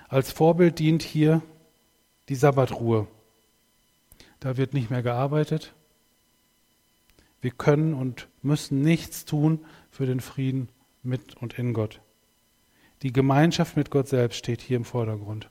Als 0.08 0.32
Vorbild 0.32 0.78
dient 0.78 1.02
hier 1.02 1.42
die 2.28 2.34
Sabbatruhe. 2.34 3.06
Da 4.40 4.56
wird 4.56 4.74
nicht 4.74 4.90
mehr 4.90 5.02
gearbeitet, 5.02 5.72
wir 7.40 7.52
können 7.52 7.94
und 7.94 8.26
müssen 8.42 8.82
nichts 8.82 9.24
tun 9.24 9.60
für 9.90 10.06
den 10.06 10.20
Frieden 10.20 10.68
mit 11.02 11.36
und 11.36 11.58
in 11.58 11.74
Gott. 11.74 12.00
Die 13.02 13.12
Gemeinschaft 13.12 13.76
mit 13.76 13.90
Gott 13.90 14.08
selbst 14.08 14.36
steht 14.36 14.60
hier 14.60 14.76
im 14.76 14.84
Vordergrund. 14.84 15.48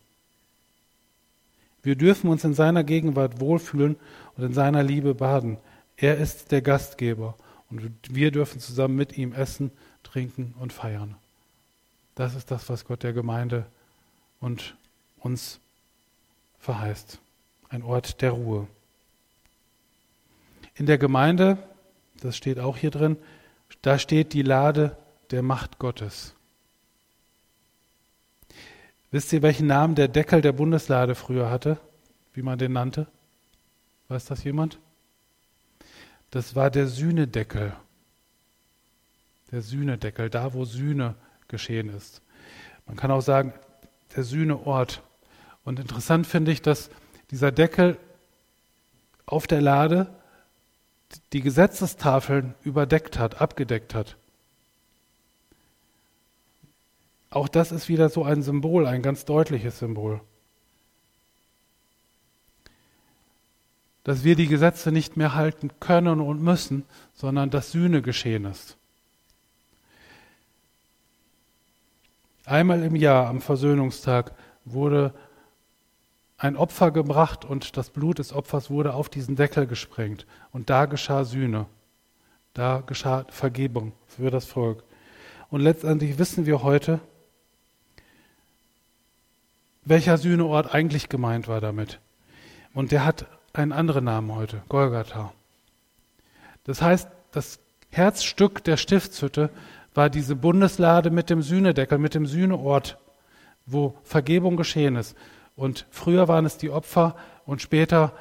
Wir 1.83 1.95
dürfen 1.95 2.29
uns 2.29 2.43
in 2.43 2.53
seiner 2.53 2.83
Gegenwart 2.83 3.39
wohlfühlen 3.39 3.95
und 4.35 4.43
in 4.43 4.53
seiner 4.53 4.83
Liebe 4.83 5.13
baden. 5.13 5.57
Er 5.97 6.17
ist 6.17 6.51
der 6.51 6.61
Gastgeber 6.61 7.35
und 7.69 7.97
wir 8.09 8.31
dürfen 8.31 8.59
zusammen 8.59 8.95
mit 8.95 9.17
ihm 9.17 9.33
essen, 9.33 9.71
trinken 10.03 10.53
und 10.59 10.73
feiern. 10.73 11.15
Das 12.15 12.35
ist 12.35 12.51
das, 12.51 12.69
was 12.69 12.85
Gott 12.85 13.03
der 13.03 13.13
Gemeinde 13.13 13.65
und 14.39 14.75
uns 15.19 15.59
verheißt. 16.59 17.19
Ein 17.69 17.83
Ort 17.83 18.21
der 18.21 18.31
Ruhe. 18.31 18.67
In 20.75 20.85
der 20.85 20.97
Gemeinde 20.97 21.57
das 22.21 22.37
steht 22.37 22.59
auch 22.59 22.77
hier 22.77 22.91
drin, 22.91 23.17
da 23.81 23.99
steht 23.99 24.33
die 24.33 24.41
Lade 24.41 24.97
der 25.31 25.43
Macht 25.43 25.79
Gottes. 25.79 26.33
Wisst 29.11 29.31
ihr, 29.33 29.41
welchen 29.41 29.67
Namen 29.67 29.95
der 29.95 30.07
Deckel 30.07 30.41
der 30.41 30.51
Bundeslade 30.51 31.15
früher 31.15 31.49
hatte? 31.49 31.77
Wie 32.33 32.41
man 32.41 32.57
den 32.57 32.73
nannte? 32.73 33.07
Weiß 34.07 34.25
das 34.25 34.43
jemand? 34.43 34.77
Das 36.35 36.53
war 36.53 36.69
der 36.69 36.87
Sühnedeckel. 36.87 37.71
Der 39.53 39.61
Sühnedeckel, 39.61 40.29
da 40.29 40.53
wo 40.53 40.65
Sühne 40.65 41.15
geschehen 41.47 41.87
ist. 41.87 42.21
Man 42.85 42.97
kann 42.97 43.09
auch 43.09 43.21
sagen, 43.21 43.53
der 44.17 44.23
Sühneort. 44.23 45.01
Und 45.63 45.79
interessant 45.79 46.27
finde 46.27 46.51
ich, 46.51 46.61
dass 46.61 46.89
dieser 47.31 47.53
Deckel 47.53 47.97
auf 49.25 49.47
der 49.47 49.61
Lade 49.61 50.13
die 51.31 51.39
Gesetzestafeln 51.39 52.53
überdeckt 52.65 53.17
hat, 53.17 53.39
abgedeckt 53.39 53.95
hat. 53.95 54.17
Auch 57.29 57.47
das 57.47 57.71
ist 57.71 57.87
wieder 57.87 58.09
so 58.09 58.25
ein 58.25 58.41
Symbol, 58.41 58.87
ein 58.87 59.01
ganz 59.01 59.23
deutliches 59.23 59.79
Symbol. 59.79 60.19
Dass 64.05 64.23
wir 64.23 64.37
die 64.37 64.47
Gesetze 64.47 64.93
nicht 64.93 65.17
mehr 65.17 65.35
halten 65.35 65.71
können 65.81 66.21
und 66.21 66.41
müssen, 66.41 66.85
sondern 67.13 67.49
dass 67.49 67.71
Sühne 67.71 68.01
geschehen 68.01 68.45
ist. 68.45 68.77
Einmal 72.45 72.83
im 72.83 72.95
Jahr 72.95 73.27
am 73.27 73.41
Versöhnungstag 73.41 74.31
wurde 74.63 75.13
ein 76.37 76.55
Opfer 76.55 76.91
gebracht 76.91 77.43
und 77.45 77.75
das 77.77 77.89
Blut 77.89 78.19
des 78.19 78.31
Opfers 78.31 78.69
wurde 78.69 78.93
auf 78.93 79.09
diesen 79.09 79.35
Deckel 79.35 79.65
gesprengt. 79.67 80.25
Und 80.51 80.69
da 80.69 80.85
geschah 80.85 81.23
Sühne. 81.23 81.65
Da 82.53 82.83
geschah 82.85 83.25
Vergebung 83.29 83.93
für 84.07 84.29
das 84.29 84.45
Volk. 84.45 84.83
Und 85.49 85.61
letztendlich 85.61 86.19
wissen 86.19 86.45
wir 86.45 86.61
heute, 86.61 86.99
welcher 89.83 90.17
Sühneort 90.17 90.73
eigentlich 90.73 91.09
gemeint 91.09 91.47
war 91.47 91.61
damit. 91.61 91.99
Und 92.73 92.91
der 92.91 93.05
hat 93.05 93.25
einen 93.57 93.71
anderen 93.71 94.05
Namen 94.05 94.33
heute, 94.35 94.61
Golgatha. 94.69 95.33
Das 96.63 96.81
heißt, 96.81 97.07
das 97.31 97.59
Herzstück 97.89 98.63
der 98.63 98.77
Stiftshütte 98.77 99.49
war 99.93 100.09
diese 100.09 100.35
Bundeslade 100.35 101.09
mit 101.09 101.29
dem 101.29 101.41
Sühnedeckel, 101.41 101.97
mit 101.97 102.13
dem 102.13 102.25
Sühneort, 102.25 102.97
wo 103.65 103.95
Vergebung 104.03 104.57
geschehen 104.57 104.95
ist. 104.95 105.15
Und 105.55 105.85
früher 105.89 106.27
waren 106.27 106.45
es 106.45 106.57
die 106.57 106.69
Opfer 106.69 107.15
und 107.45 107.61
später 107.61 108.11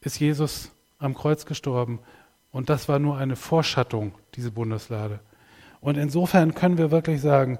ist 0.00 0.18
Jesus 0.18 0.72
am 0.98 1.14
Kreuz 1.14 1.44
gestorben. 1.44 2.00
Und 2.50 2.70
das 2.70 2.88
war 2.88 2.98
nur 2.98 3.18
eine 3.18 3.36
Vorschattung, 3.36 4.14
diese 4.34 4.50
Bundeslade. 4.50 5.20
Und 5.80 5.98
insofern 5.98 6.54
können 6.54 6.78
wir 6.78 6.90
wirklich 6.90 7.20
sagen, 7.20 7.58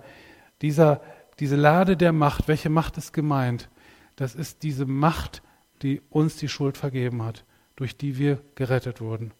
dieser, 0.62 1.00
diese 1.38 1.56
Lade 1.56 1.96
der 1.96 2.12
Macht, 2.12 2.48
welche 2.48 2.70
Macht 2.70 2.96
ist 2.96 3.12
gemeint? 3.12 3.68
Das 4.16 4.34
ist 4.34 4.62
diese 4.62 4.86
Macht, 4.86 5.42
die 5.82 6.00
uns 6.10 6.36
die 6.36 6.48
Schuld 6.48 6.76
vergeben 6.76 7.22
hat, 7.22 7.44
durch 7.76 7.96
die 7.96 8.18
wir 8.18 8.38
gerettet 8.54 9.00
wurden, 9.00 9.32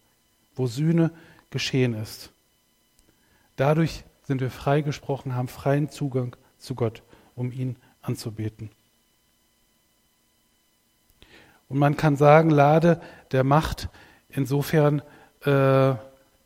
wo 0.55 0.67
Sühne 0.67 1.11
geschehen 1.49 1.93
ist. 1.93 2.31
Dadurch 3.55 4.03
sind 4.23 4.41
wir 4.41 4.51
freigesprochen, 4.51 5.35
haben 5.35 5.47
freien 5.47 5.89
Zugang 5.89 6.35
zu 6.57 6.75
Gott, 6.75 7.01
um 7.35 7.51
ihn 7.51 7.77
anzubeten. 8.01 8.69
Und 11.69 11.79
man 11.79 11.97
kann 11.97 12.15
sagen, 12.15 12.49
Lade 12.49 13.01
der 13.31 13.43
Macht, 13.43 13.89
insofern 14.29 15.01
äh, 15.41 15.95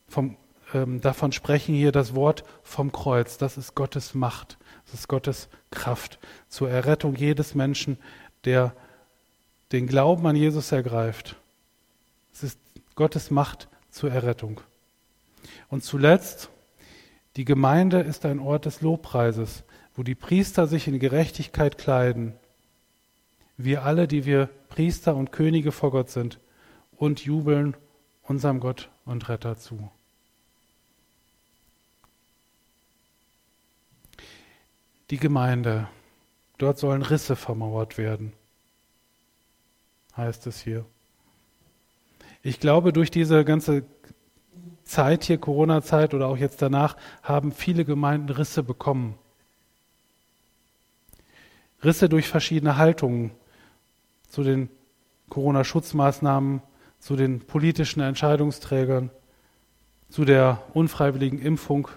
vom, 0.07 0.35
ähm, 0.73 1.01
davon 1.01 1.31
sprechen 1.31 1.75
hier 1.75 1.91
das 1.91 2.15
Wort 2.15 2.43
vom 2.63 2.91
Kreuz. 2.91 3.37
Das 3.37 3.57
ist 3.57 3.75
Gottes 3.75 4.13
Macht, 4.13 4.57
das 4.85 5.01
ist 5.01 5.07
Gottes 5.07 5.47
Kraft 5.69 6.19
zur 6.49 6.69
Errettung 6.69 7.15
jedes 7.15 7.55
Menschen, 7.55 7.97
der 8.45 8.73
den 9.71 9.87
Glauben 9.87 10.25
an 10.27 10.35
Jesus 10.35 10.71
ergreift. 10.71 11.35
Es 12.33 12.43
ist 12.43 12.59
Gottes 12.95 13.31
Macht 13.31 13.67
zur 13.89 14.11
Errettung. 14.11 14.61
Und 15.69 15.83
zuletzt, 15.83 16.49
die 17.35 17.45
Gemeinde 17.45 18.01
ist 18.01 18.25
ein 18.25 18.39
Ort 18.39 18.65
des 18.65 18.81
Lobpreises, 18.81 19.63
wo 19.95 20.03
die 20.03 20.15
Priester 20.15 20.67
sich 20.67 20.87
in 20.87 20.99
Gerechtigkeit 20.99 21.77
kleiden. 21.77 22.33
Wir 23.57 23.83
alle, 23.83 24.07
die 24.07 24.25
wir 24.25 24.49
Priester 24.69 25.15
und 25.15 25.31
Könige 25.31 25.71
vor 25.71 25.91
Gott 25.91 26.09
sind, 26.09 26.39
und 26.97 27.25
jubeln 27.25 27.75
unserem 28.23 28.59
Gott 28.59 28.89
und 29.05 29.27
Retter 29.27 29.57
zu. 29.57 29.89
Die 35.09 35.17
Gemeinde, 35.17 35.87
dort 36.57 36.77
sollen 36.77 37.01
Risse 37.01 37.35
vermauert 37.35 37.97
werden, 37.97 38.33
heißt 40.17 40.47
es 40.47 40.61
hier. 40.61 40.85
Ich 42.43 42.59
glaube, 42.59 42.91
durch 42.91 43.11
diese 43.11 43.45
ganze 43.45 43.83
Zeit 44.83 45.23
hier, 45.23 45.37
Corona-Zeit 45.37 46.13
oder 46.13 46.27
auch 46.27 46.37
jetzt 46.37 46.61
danach, 46.61 46.97
haben 47.23 47.51
viele 47.51 47.85
Gemeinden 47.85 48.29
Risse 48.29 48.63
bekommen. 48.63 49.15
Risse 51.83 52.09
durch 52.09 52.27
verschiedene 52.27 52.77
Haltungen 52.77 53.31
zu 54.29 54.43
den 54.43 54.69
Corona-Schutzmaßnahmen, 55.29 56.61
zu 56.99 57.15
den 57.15 57.39
politischen 57.39 58.01
Entscheidungsträgern, 58.01 59.09
zu 60.09 60.25
der 60.25 60.61
unfreiwilligen 60.73 61.39
Impfung. 61.39 61.87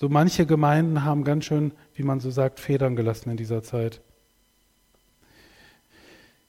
So 0.00 0.08
manche 0.08 0.46
Gemeinden 0.46 1.04
haben 1.04 1.24
ganz 1.24 1.44
schön, 1.44 1.72
wie 1.92 2.04
man 2.04 2.20
so 2.20 2.30
sagt, 2.30 2.58
Federn 2.58 2.96
gelassen 2.96 3.28
in 3.28 3.36
dieser 3.36 3.62
Zeit. 3.62 4.00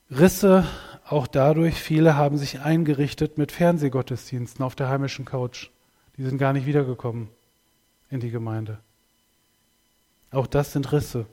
Risse 0.09 0.65
auch 1.05 1.27
dadurch, 1.27 1.75
viele 1.75 2.15
haben 2.15 2.37
sich 2.37 2.61
eingerichtet 2.61 3.37
mit 3.37 3.51
Fernsehgottesdiensten 3.51 4.63
auf 4.63 4.75
der 4.75 4.87
heimischen 4.87 5.25
Couch. 5.25 5.69
Die 6.15 6.23
sind 6.23 6.37
gar 6.37 6.53
nicht 6.53 6.65
wiedergekommen 6.65 7.27
in 8.09 8.21
die 8.21 8.31
Gemeinde. 8.31 8.79
Auch 10.31 10.47
das 10.47 10.71
sind 10.71 10.89
Risse. 10.93 11.25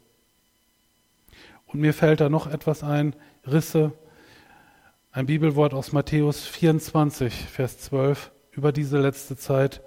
Und 1.66 1.78
mir 1.78 1.94
fällt 1.94 2.20
da 2.20 2.28
noch 2.28 2.48
etwas 2.48 2.82
ein, 2.82 3.14
Risse, 3.46 3.92
ein 5.12 5.26
Bibelwort 5.26 5.72
aus 5.72 5.92
Matthäus 5.92 6.44
24, 6.44 7.32
Vers 7.32 7.78
12, 7.78 8.32
über 8.50 8.72
diese 8.72 8.98
letzte 8.98 9.36
Zeit. 9.36 9.82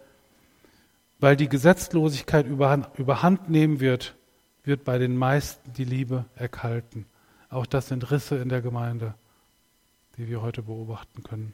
Weil 1.22 1.38
die 1.38 1.48
Gesetzlosigkeit 1.48 2.48
überhand, 2.48 3.50
nehmen 3.50 3.80
wird, 3.80 4.16
wird 4.64 4.84
bei 4.84 4.98
den 4.98 5.16
meisten 5.16 5.72
die 5.74 5.86
Liebe 5.86 6.26
erkalten. 6.36 7.06
Auch 7.50 7.68
das 7.68 7.88
sind 7.88 8.10
Risse 8.10 8.38
in 8.38 8.50
der 8.50 8.62
Gemeinde, 8.62 9.14
die 10.18 10.28
wir 10.28 10.42
heute 10.42 10.64
beobachten 10.64 11.22
können. 11.22 11.54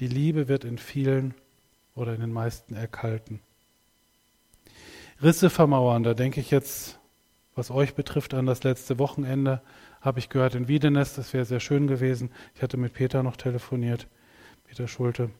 Die 0.00 0.08
Liebe 0.08 0.48
wird 0.48 0.64
in 0.64 0.78
vielen 0.78 1.34
oder 1.94 2.12
in 2.12 2.20
den 2.20 2.32
meisten 2.32 2.74
erkalten. 2.74 3.38
Risse 5.22 5.48
vermauern, 5.48 6.02
da 6.02 6.14
denke 6.14 6.40
ich 6.40 6.50
jetzt, 6.50 6.98
was 7.54 7.70
euch 7.70 7.94
betrifft, 7.94 8.34
an 8.34 8.46
das 8.46 8.64
letzte 8.64 8.98
Wochenende, 8.98 9.60
habe 10.00 10.18
ich 10.18 10.28
gehört 10.28 10.56
in 10.56 10.66
Wiedenest, 10.66 11.18
das 11.18 11.32
wäre 11.32 11.44
sehr 11.44 11.60
schön 11.60 11.86
gewesen. 11.86 12.30
Ich 12.56 12.62
hatte 12.62 12.76
mit 12.76 12.94
Peter 12.94 13.22
noch 13.22 13.36
telefoniert, 13.36 14.08
Peter 14.64 14.88
Schulte. 14.88 15.30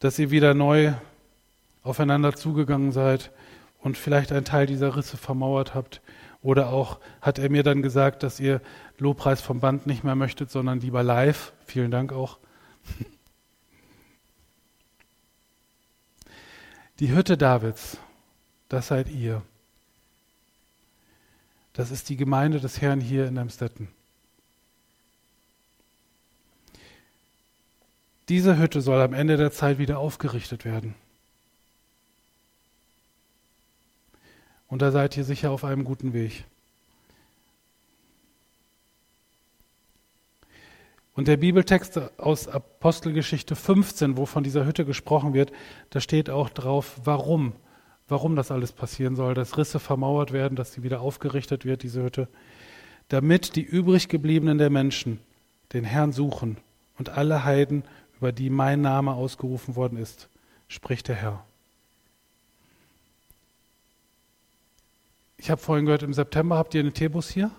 Dass 0.00 0.18
ihr 0.18 0.30
wieder 0.30 0.54
neu 0.54 0.92
aufeinander 1.82 2.34
zugegangen 2.34 2.92
seid, 2.92 3.30
und 3.86 3.96
vielleicht 3.96 4.32
einen 4.32 4.44
Teil 4.44 4.66
dieser 4.66 4.96
Risse 4.96 5.16
vermauert 5.16 5.76
habt. 5.76 6.00
Oder 6.42 6.70
auch 6.70 6.98
hat 7.22 7.38
er 7.38 7.48
mir 7.50 7.62
dann 7.62 7.82
gesagt, 7.82 8.24
dass 8.24 8.40
ihr 8.40 8.60
Lobpreis 8.98 9.40
vom 9.40 9.60
Band 9.60 9.86
nicht 9.86 10.02
mehr 10.02 10.16
möchtet, 10.16 10.50
sondern 10.50 10.80
lieber 10.80 11.04
live. 11.04 11.52
Vielen 11.66 11.92
Dank 11.92 12.12
auch. 12.12 12.38
Die 16.98 17.14
Hütte 17.14 17.36
Davids, 17.36 17.98
das 18.68 18.88
seid 18.88 19.08
ihr. 19.08 19.42
Das 21.74 21.92
ist 21.92 22.08
die 22.08 22.16
Gemeinde 22.16 22.58
des 22.58 22.80
Herrn 22.80 23.00
hier 23.02 23.28
in 23.28 23.36
Emstetten. 23.36 23.88
Diese 28.28 28.58
Hütte 28.58 28.80
soll 28.80 29.00
am 29.00 29.14
Ende 29.14 29.36
der 29.36 29.52
Zeit 29.52 29.78
wieder 29.78 29.98
aufgerichtet 29.98 30.64
werden. 30.64 30.94
Und 34.68 34.82
da 34.82 34.90
seid 34.90 35.16
ihr 35.16 35.24
sicher 35.24 35.52
auf 35.52 35.64
einem 35.64 35.84
guten 35.84 36.12
Weg. 36.12 36.44
Und 41.14 41.28
der 41.28 41.38
Bibeltext 41.38 41.98
aus 42.18 42.46
Apostelgeschichte 42.46 43.56
15, 43.56 44.18
wo 44.18 44.26
von 44.26 44.44
dieser 44.44 44.66
Hütte 44.66 44.84
gesprochen 44.84 45.32
wird, 45.32 45.50
da 45.90 46.00
steht 46.00 46.28
auch 46.28 46.50
drauf, 46.50 47.00
warum, 47.04 47.54
warum 48.06 48.36
das 48.36 48.50
alles 48.50 48.72
passieren 48.72 49.16
soll, 49.16 49.32
dass 49.32 49.56
Risse 49.56 49.78
vermauert 49.78 50.32
werden, 50.32 50.56
dass 50.56 50.74
sie 50.74 50.82
wieder 50.82 51.00
aufgerichtet 51.00 51.64
wird, 51.64 51.82
diese 51.82 52.02
Hütte, 52.02 52.28
damit 53.08 53.56
die 53.56 53.62
übrig 53.62 54.08
gebliebenen 54.08 54.58
der 54.58 54.68
Menschen 54.68 55.20
den 55.72 55.84
Herrn 55.84 56.12
suchen 56.12 56.58
und 56.98 57.08
alle 57.08 57.44
Heiden, 57.44 57.84
über 58.18 58.32
die 58.32 58.50
mein 58.50 58.80
Name 58.80 59.12
ausgerufen 59.12 59.76
worden 59.76 59.98
ist, 59.98 60.28
spricht 60.68 61.08
der 61.08 61.16
Herr. 61.16 61.44
Ich 65.38 65.50
habe 65.50 65.60
vorhin 65.60 65.84
gehört, 65.84 66.02
im 66.02 66.14
September 66.14 66.56
habt 66.56 66.74
ihr 66.74 66.80
einen 66.80 66.94
T-Bus 66.94 67.28
hier? 67.28 67.50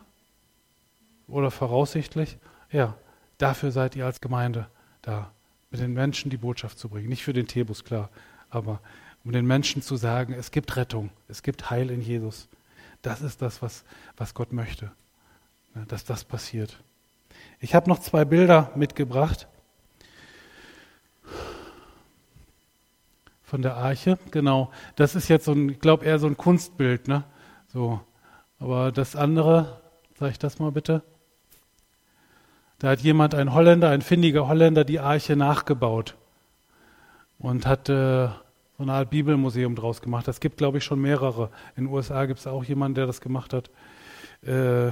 Oder 1.27 1.51
voraussichtlich? 1.51 2.37
Ja, 2.71 2.95
Dafür 3.37 3.71
seid 3.71 3.95
ihr 3.95 4.05
als 4.05 4.21
Gemeinde 4.21 4.67
da, 5.01 5.31
mit 5.69 5.79
den 5.79 5.93
Menschen 5.93 6.29
die 6.31 6.37
Botschaft 6.37 6.79
zu 6.79 6.89
bringen. 6.89 7.09
Nicht 7.09 7.23
für 7.23 7.33
den 7.33 7.47
Tebus, 7.47 7.83
klar, 7.83 8.09
aber 8.49 8.81
um 9.23 9.31
den 9.31 9.45
Menschen 9.45 9.81
zu 9.81 9.95
sagen, 9.95 10.33
es 10.33 10.51
gibt 10.51 10.75
Rettung, 10.75 11.09
es 11.27 11.43
gibt 11.43 11.69
Heil 11.69 11.91
in 11.91 12.01
Jesus. 12.01 12.47
Das 13.01 13.21
ist 13.21 13.41
das, 13.41 13.61
was, 13.61 13.83
was 14.15 14.33
Gott 14.33 14.53
möchte, 14.53 14.91
ne, 15.75 15.85
dass 15.87 16.03
das 16.03 16.23
passiert. 16.23 16.81
Ich 17.59 17.75
habe 17.75 17.89
noch 17.89 17.99
zwei 17.99 18.25
Bilder 18.25 18.71
mitgebracht 18.75 19.47
von 23.47 23.61
der 23.61 23.77
Arche. 23.77 24.19
Genau, 24.31 24.69
das 24.97 25.15
ist 25.15 25.29
jetzt 25.29 25.45
so 25.45 25.53
ein, 25.53 25.69
ich 25.69 25.79
glaube 25.79 26.05
eher 26.05 26.19
so 26.19 26.27
ein 26.27 26.35
Kunstbild, 26.35 27.07
ne? 27.07 27.23
So, 27.67 28.01
aber 28.59 28.91
das 28.91 29.15
andere, 29.15 29.81
sag 30.19 30.31
ich 30.31 30.37
das 30.37 30.59
mal 30.59 30.71
bitte? 30.71 31.01
Da 32.79 32.89
hat 32.89 32.99
jemand, 32.99 33.33
ein 33.33 33.53
Holländer, 33.53 33.89
ein 33.89 34.01
findiger 34.01 34.47
Holländer, 34.47 34.83
die 34.83 34.99
Arche 34.99 35.35
nachgebaut 35.35 36.15
und 37.39 37.65
hat 37.65 37.87
äh, 37.89 38.27
so 38.27 38.83
eine 38.83 38.93
Art 38.93 39.09
Bibelmuseum 39.09 39.75
draus 39.75 40.01
gemacht. 40.01 40.27
Das 40.27 40.41
gibt, 40.41 40.57
glaube 40.57 40.79
ich, 40.79 40.83
schon 40.83 40.99
mehrere. 40.99 41.49
In 41.75 41.85
den 41.85 41.93
USA 41.93 42.25
gibt 42.25 42.39
es 42.39 42.47
auch 42.47 42.65
jemanden, 42.65 42.95
der 42.95 43.07
das 43.07 43.21
gemacht 43.21 43.53
hat. 43.53 43.71
Äh, 44.41 44.91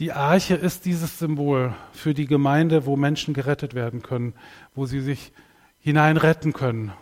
die 0.00 0.12
Arche 0.12 0.56
ist 0.56 0.84
dieses 0.84 1.18
Symbol 1.18 1.74
für 1.92 2.12
die 2.12 2.26
Gemeinde, 2.26 2.86
wo 2.86 2.96
Menschen 2.96 3.32
gerettet 3.34 3.72
werden 3.74 4.02
können, 4.02 4.34
wo 4.74 4.84
sie 4.84 5.00
sich 5.00 5.32
hinein 5.86 6.16
retten 6.16 6.52
können. 6.52 6.92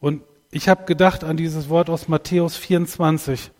Und 0.00 0.24
ich 0.50 0.68
habe 0.68 0.86
gedacht 0.86 1.22
an 1.22 1.36
dieses 1.36 1.68
Wort 1.68 1.88
aus 1.88 2.08
Matthäus 2.08 2.56
24, 2.56 3.52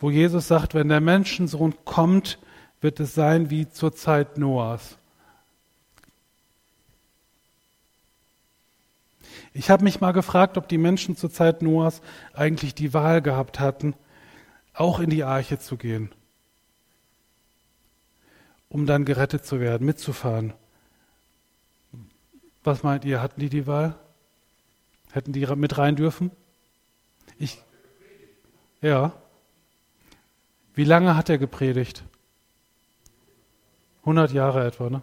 wo 0.00 0.08
Jesus 0.08 0.48
sagt, 0.48 0.72
wenn 0.72 0.88
der 0.88 1.02
Menschensohn 1.02 1.74
kommt, 1.84 2.38
wird 2.80 2.98
es 2.98 3.14
sein 3.14 3.50
wie 3.50 3.68
zur 3.68 3.94
Zeit 3.94 4.38
Noahs. 4.38 4.96
Ich 9.52 9.68
habe 9.68 9.84
mich 9.84 10.00
mal 10.00 10.12
gefragt, 10.12 10.56
ob 10.56 10.66
die 10.66 10.78
Menschen 10.78 11.14
zur 11.14 11.30
Zeit 11.30 11.60
Noahs 11.60 12.00
eigentlich 12.32 12.74
die 12.74 12.94
Wahl 12.94 13.20
gehabt 13.20 13.60
hatten, 13.60 13.92
auch 14.72 14.98
in 14.98 15.10
die 15.10 15.24
Arche 15.24 15.58
zu 15.58 15.76
gehen, 15.76 16.10
um 18.74 18.86
dann 18.86 19.04
gerettet 19.04 19.46
zu 19.46 19.60
werden, 19.60 19.86
mitzufahren. 19.86 20.52
Was 22.64 22.82
meint 22.82 23.04
ihr, 23.04 23.22
hatten 23.22 23.40
die 23.40 23.48
die 23.48 23.68
Wahl? 23.68 23.94
Hätten 25.12 25.32
die 25.32 25.46
mit 25.46 25.78
rein 25.78 25.94
dürfen? 25.94 26.32
Ich, 27.38 27.62
ja. 28.80 29.12
Wie 30.74 30.82
lange 30.82 31.16
hat 31.16 31.28
er 31.28 31.38
gepredigt? 31.38 32.02
100 34.00 34.32
Jahre 34.32 34.66
etwa, 34.66 34.90
ne? 34.90 35.02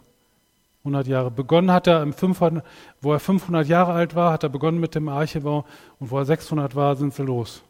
100 0.79 1.07
Jahre. 1.07 1.31
Begonnen 1.31 1.71
hat 1.71 1.87
er, 1.87 2.03
im 2.03 2.11
500, 2.11 2.65
wo 2.99 3.13
er 3.13 3.21
500 3.21 3.65
Jahre 3.69 3.93
alt 3.93 4.15
war, 4.15 4.33
hat 4.33 4.43
er 4.43 4.49
begonnen 4.49 4.81
mit 4.81 4.95
dem 4.95 5.07
Archebau 5.07 5.65
und 5.97 6.11
wo 6.11 6.17
er 6.17 6.25
600 6.25 6.75
war, 6.75 6.97
sind 6.97 7.13
sie 7.13 7.23
los. 7.23 7.63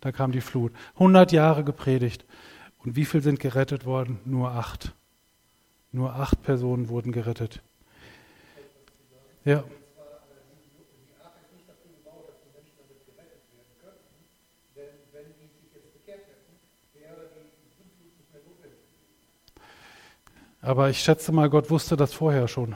Da 0.00 0.10
kam 0.10 0.32
die 0.32 0.40
Flut. 0.40 0.72
100 0.94 1.30
Jahre 1.30 1.62
gepredigt. 1.62 2.24
Und 2.84 2.96
wie 2.96 3.04
viel 3.04 3.22
sind 3.22 3.38
gerettet 3.38 3.86
worden? 3.86 4.18
Nur 4.24 4.50
acht. 4.50 4.92
Nur 5.94 6.12
acht 6.12 6.42
Personen 6.42 6.88
wurden 6.88 7.12
gerettet. 7.12 7.62
Ja. 9.44 9.62
Aber 20.60 20.90
ich 20.90 20.98
schätze 20.98 21.30
mal, 21.30 21.48
Gott 21.48 21.70
wusste 21.70 21.96
das 21.96 22.12
vorher 22.12 22.48
schon. 22.48 22.74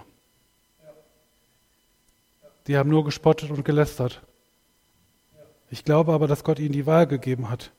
Die 2.69 2.77
haben 2.77 2.89
nur 2.89 3.05
gespottet 3.05 3.51
und 3.51 3.65
gelästert. 3.65 4.23
Ich 5.71 5.85
glaube 5.85 6.13
aber, 6.13 6.29
dass 6.29 6.45
Gott 6.45 6.61
ihnen 6.61 6.73
die 6.73 6.87
Wahl 6.87 7.09
gegeben 7.09 7.51
hat. 7.51 7.73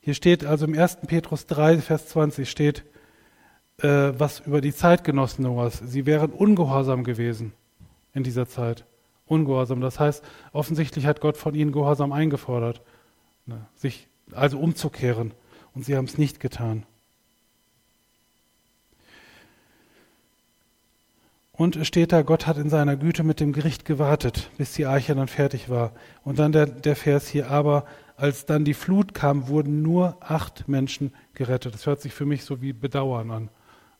Hier 0.00 0.14
steht 0.14 0.42
also 0.42 0.64
im 0.64 0.72
1. 0.72 1.00
Petrus 1.06 1.44
3, 1.48 1.82
Vers 1.82 2.08
20 2.08 2.48
steht, 2.48 2.82
äh, 3.78 4.12
was 4.18 4.40
über 4.40 4.60
die 4.60 4.74
Zeitgenossen 4.74 5.44
Noahs. 5.44 5.78
Sie 5.84 6.06
wären 6.06 6.30
ungehorsam 6.30 7.04
gewesen 7.04 7.52
in 8.12 8.22
dieser 8.22 8.48
Zeit. 8.48 8.84
Ungehorsam. 9.26 9.80
Das 9.80 9.98
heißt, 9.98 10.22
offensichtlich 10.52 11.06
hat 11.06 11.20
Gott 11.20 11.36
von 11.36 11.54
ihnen 11.54 11.72
Gehorsam 11.72 12.12
eingefordert, 12.12 12.82
ne, 13.46 13.66
sich 13.74 14.06
also 14.32 14.58
umzukehren. 14.58 15.32
Und 15.74 15.84
sie 15.84 15.96
haben 15.96 16.04
es 16.04 16.18
nicht 16.18 16.40
getan. 16.40 16.84
Und 21.56 21.76
es 21.76 21.86
steht 21.86 22.12
da, 22.12 22.22
Gott 22.22 22.46
hat 22.48 22.58
in 22.58 22.68
seiner 22.68 22.96
Güte 22.96 23.22
mit 23.22 23.38
dem 23.38 23.52
Gericht 23.52 23.84
gewartet, 23.84 24.50
bis 24.58 24.72
die 24.72 24.86
Arche 24.86 25.14
dann 25.14 25.28
fertig 25.28 25.68
war. 25.68 25.92
Und 26.24 26.40
dann 26.40 26.50
der, 26.50 26.66
der 26.66 26.96
Vers 26.96 27.28
hier, 27.28 27.48
aber 27.48 27.86
als 28.16 28.44
dann 28.44 28.64
die 28.64 28.74
Flut 28.74 29.14
kam, 29.14 29.48
wurden 29.48 29.82
nur 29.82 30.16
acht 30.20 30.68
Menschen 30.68 31.12
gerettet. 31.34 31.74
Das 31.74 31.86
hört 31.86 32.00
sich 32.00 32.12
für 32.12 32.26
mich 32.26 32.44
so 32.44 32.60
wie 32.60 32.72
Bedauern 32.72 33.30
an. 33.30 33.48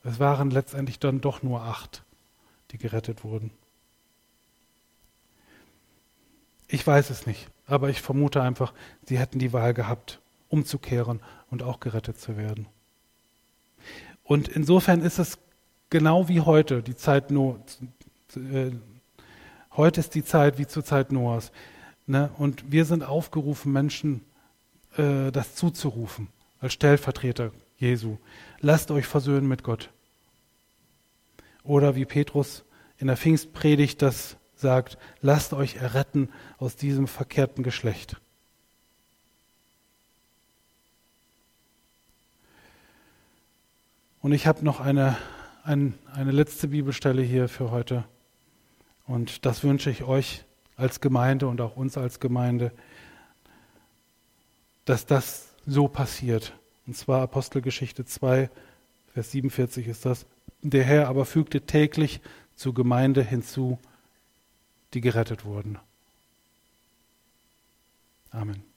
Es 0.04 0.18
waren 0.18 0.50
letztendlich 0.50 0.98
dann 0.98 1.22
doch 1.22 1.42
nur 1.42 1.62
acht, 1.62 2.02
die 2.70 2.78
gerettet 2.78 3.24
wurden. 3.24 3.50
Ich 6.68 6.86
weiß 6.86 7.10
es 7.10 7.26
nicht, 7.26 7.48
aber 7.66 7.88
ich 7.88 8.02
vermute 8.02 8.42
einfach, 8.42 8.74
sie 9.04 9.18
hätten 9.18 9.38
die 9.38 9.52
Wahl 9.52 9.72
gehabt, 9.72 10.20
umzukehren 10.48 11.20
und 11.50 11.62
auch 11.62 11.80
gerettet 11.80 12.20
zu 12.20 12.36
werden. 12.36 12.66
Und 14.24 14.48
insofern 14.48 15.00
ist 15.00 15.18
es 15.18 15.38
genau 15.90 16.28
wie 16.28 16.40
heute, 16.40 16.82
die 16.82 16.96
Zeit 16.96 17.30
no, 17.30 17.62
äh, 18.36 18.72
heute 19.76 20.00
ist 20.00 20.14
die 20.14 20.24
Zeit 20.24 20.58
wie 20.58 20.66
zur 20.66 20.84
Zeit 20.84 21.12
Noahs. 21.12 21.50
Ne? 22.06 22.30
Und 22.36 22.70
wir 22.70 22.84
sind 22.84 23.02
aufgerufen, 23.02 23.72
Menschen 23.72 24.22
äh, 24.96 25.30
das 25.30 25.54
zuzurufen, 25.54 26.28
als 26.60 26.72
Stellvertreter 26.74 27.52
Jesu. 27.84 28.18
Lasst 28.60 28.90
euch 28.90 29.06
versöhnen 29.06 29.46
mit 29.46 29.62
Gott. 29.62 29.90
Oder 31.62 31.94
wie 31.94 32.04
Petrus 32.04 32.64
in 32.98 33.06
der 33.06 33.16
Pfingstpredigt 33.16 34.02
das 34.02 34.36
sagt, 34.56 34.98
lasst 35.20 35.52
euch 35.52 35.76
erretten 35.76 36.28
aus 36.58 36.76
diesem 36.76 37.06
verkehrten 37.06 37.62
Geschlecht. 37.62 38.16
Und 44.20 44.32
ich 44.32 44.46
habe 44.46 44.64
noch 44.64 44.80
eine 44.80 45.16
ein, 45.64 45.94
eine 46.12 46.30
letzte 46.30 46.68
Bibelstelle 46.68 47.22
hier 47.22 47.48
für 47.48 47.70
heute. 47.70 48.04
Und 49.06 49.46
das 49.46 49.64
wünsche 49.64 49.90
ich 49.90 50.04
euch 50.04 50.44
als 50.76 51.00
Gemeinde 51.00 51.46
und 51.46 51.60
auch 51.60 51.76
uns 51.76 51.96
als 51.96 52.20
Gemeinde, 52.20 52.72
dass 54.84 55.06
das 55.06 55.48
so 55.66 55.88
passiert. 55.88 56.52
Und 56.86 56.96
zwar 56.96 57.22
Apostelgeschichte 57.22 58.04
2, 58.04 58.50
Vers 59.12 59.30
47 59.30 59.86
ist 59.86 60.04
das. 60.04 60.26
Der 60.62 60.84
Herr 60.84 61.08
aber 61.08 61.24
fügte 61.24 61.60
täglich 61.60 62.20
zur 62.56 62.74
Gemeinde 62.74 63.22
hinzu, 63.22 63.78
die 64.92 65.00
gerettet 65.00 65.44
wurden. 65.44 65.78
Amen. 68.30 68.73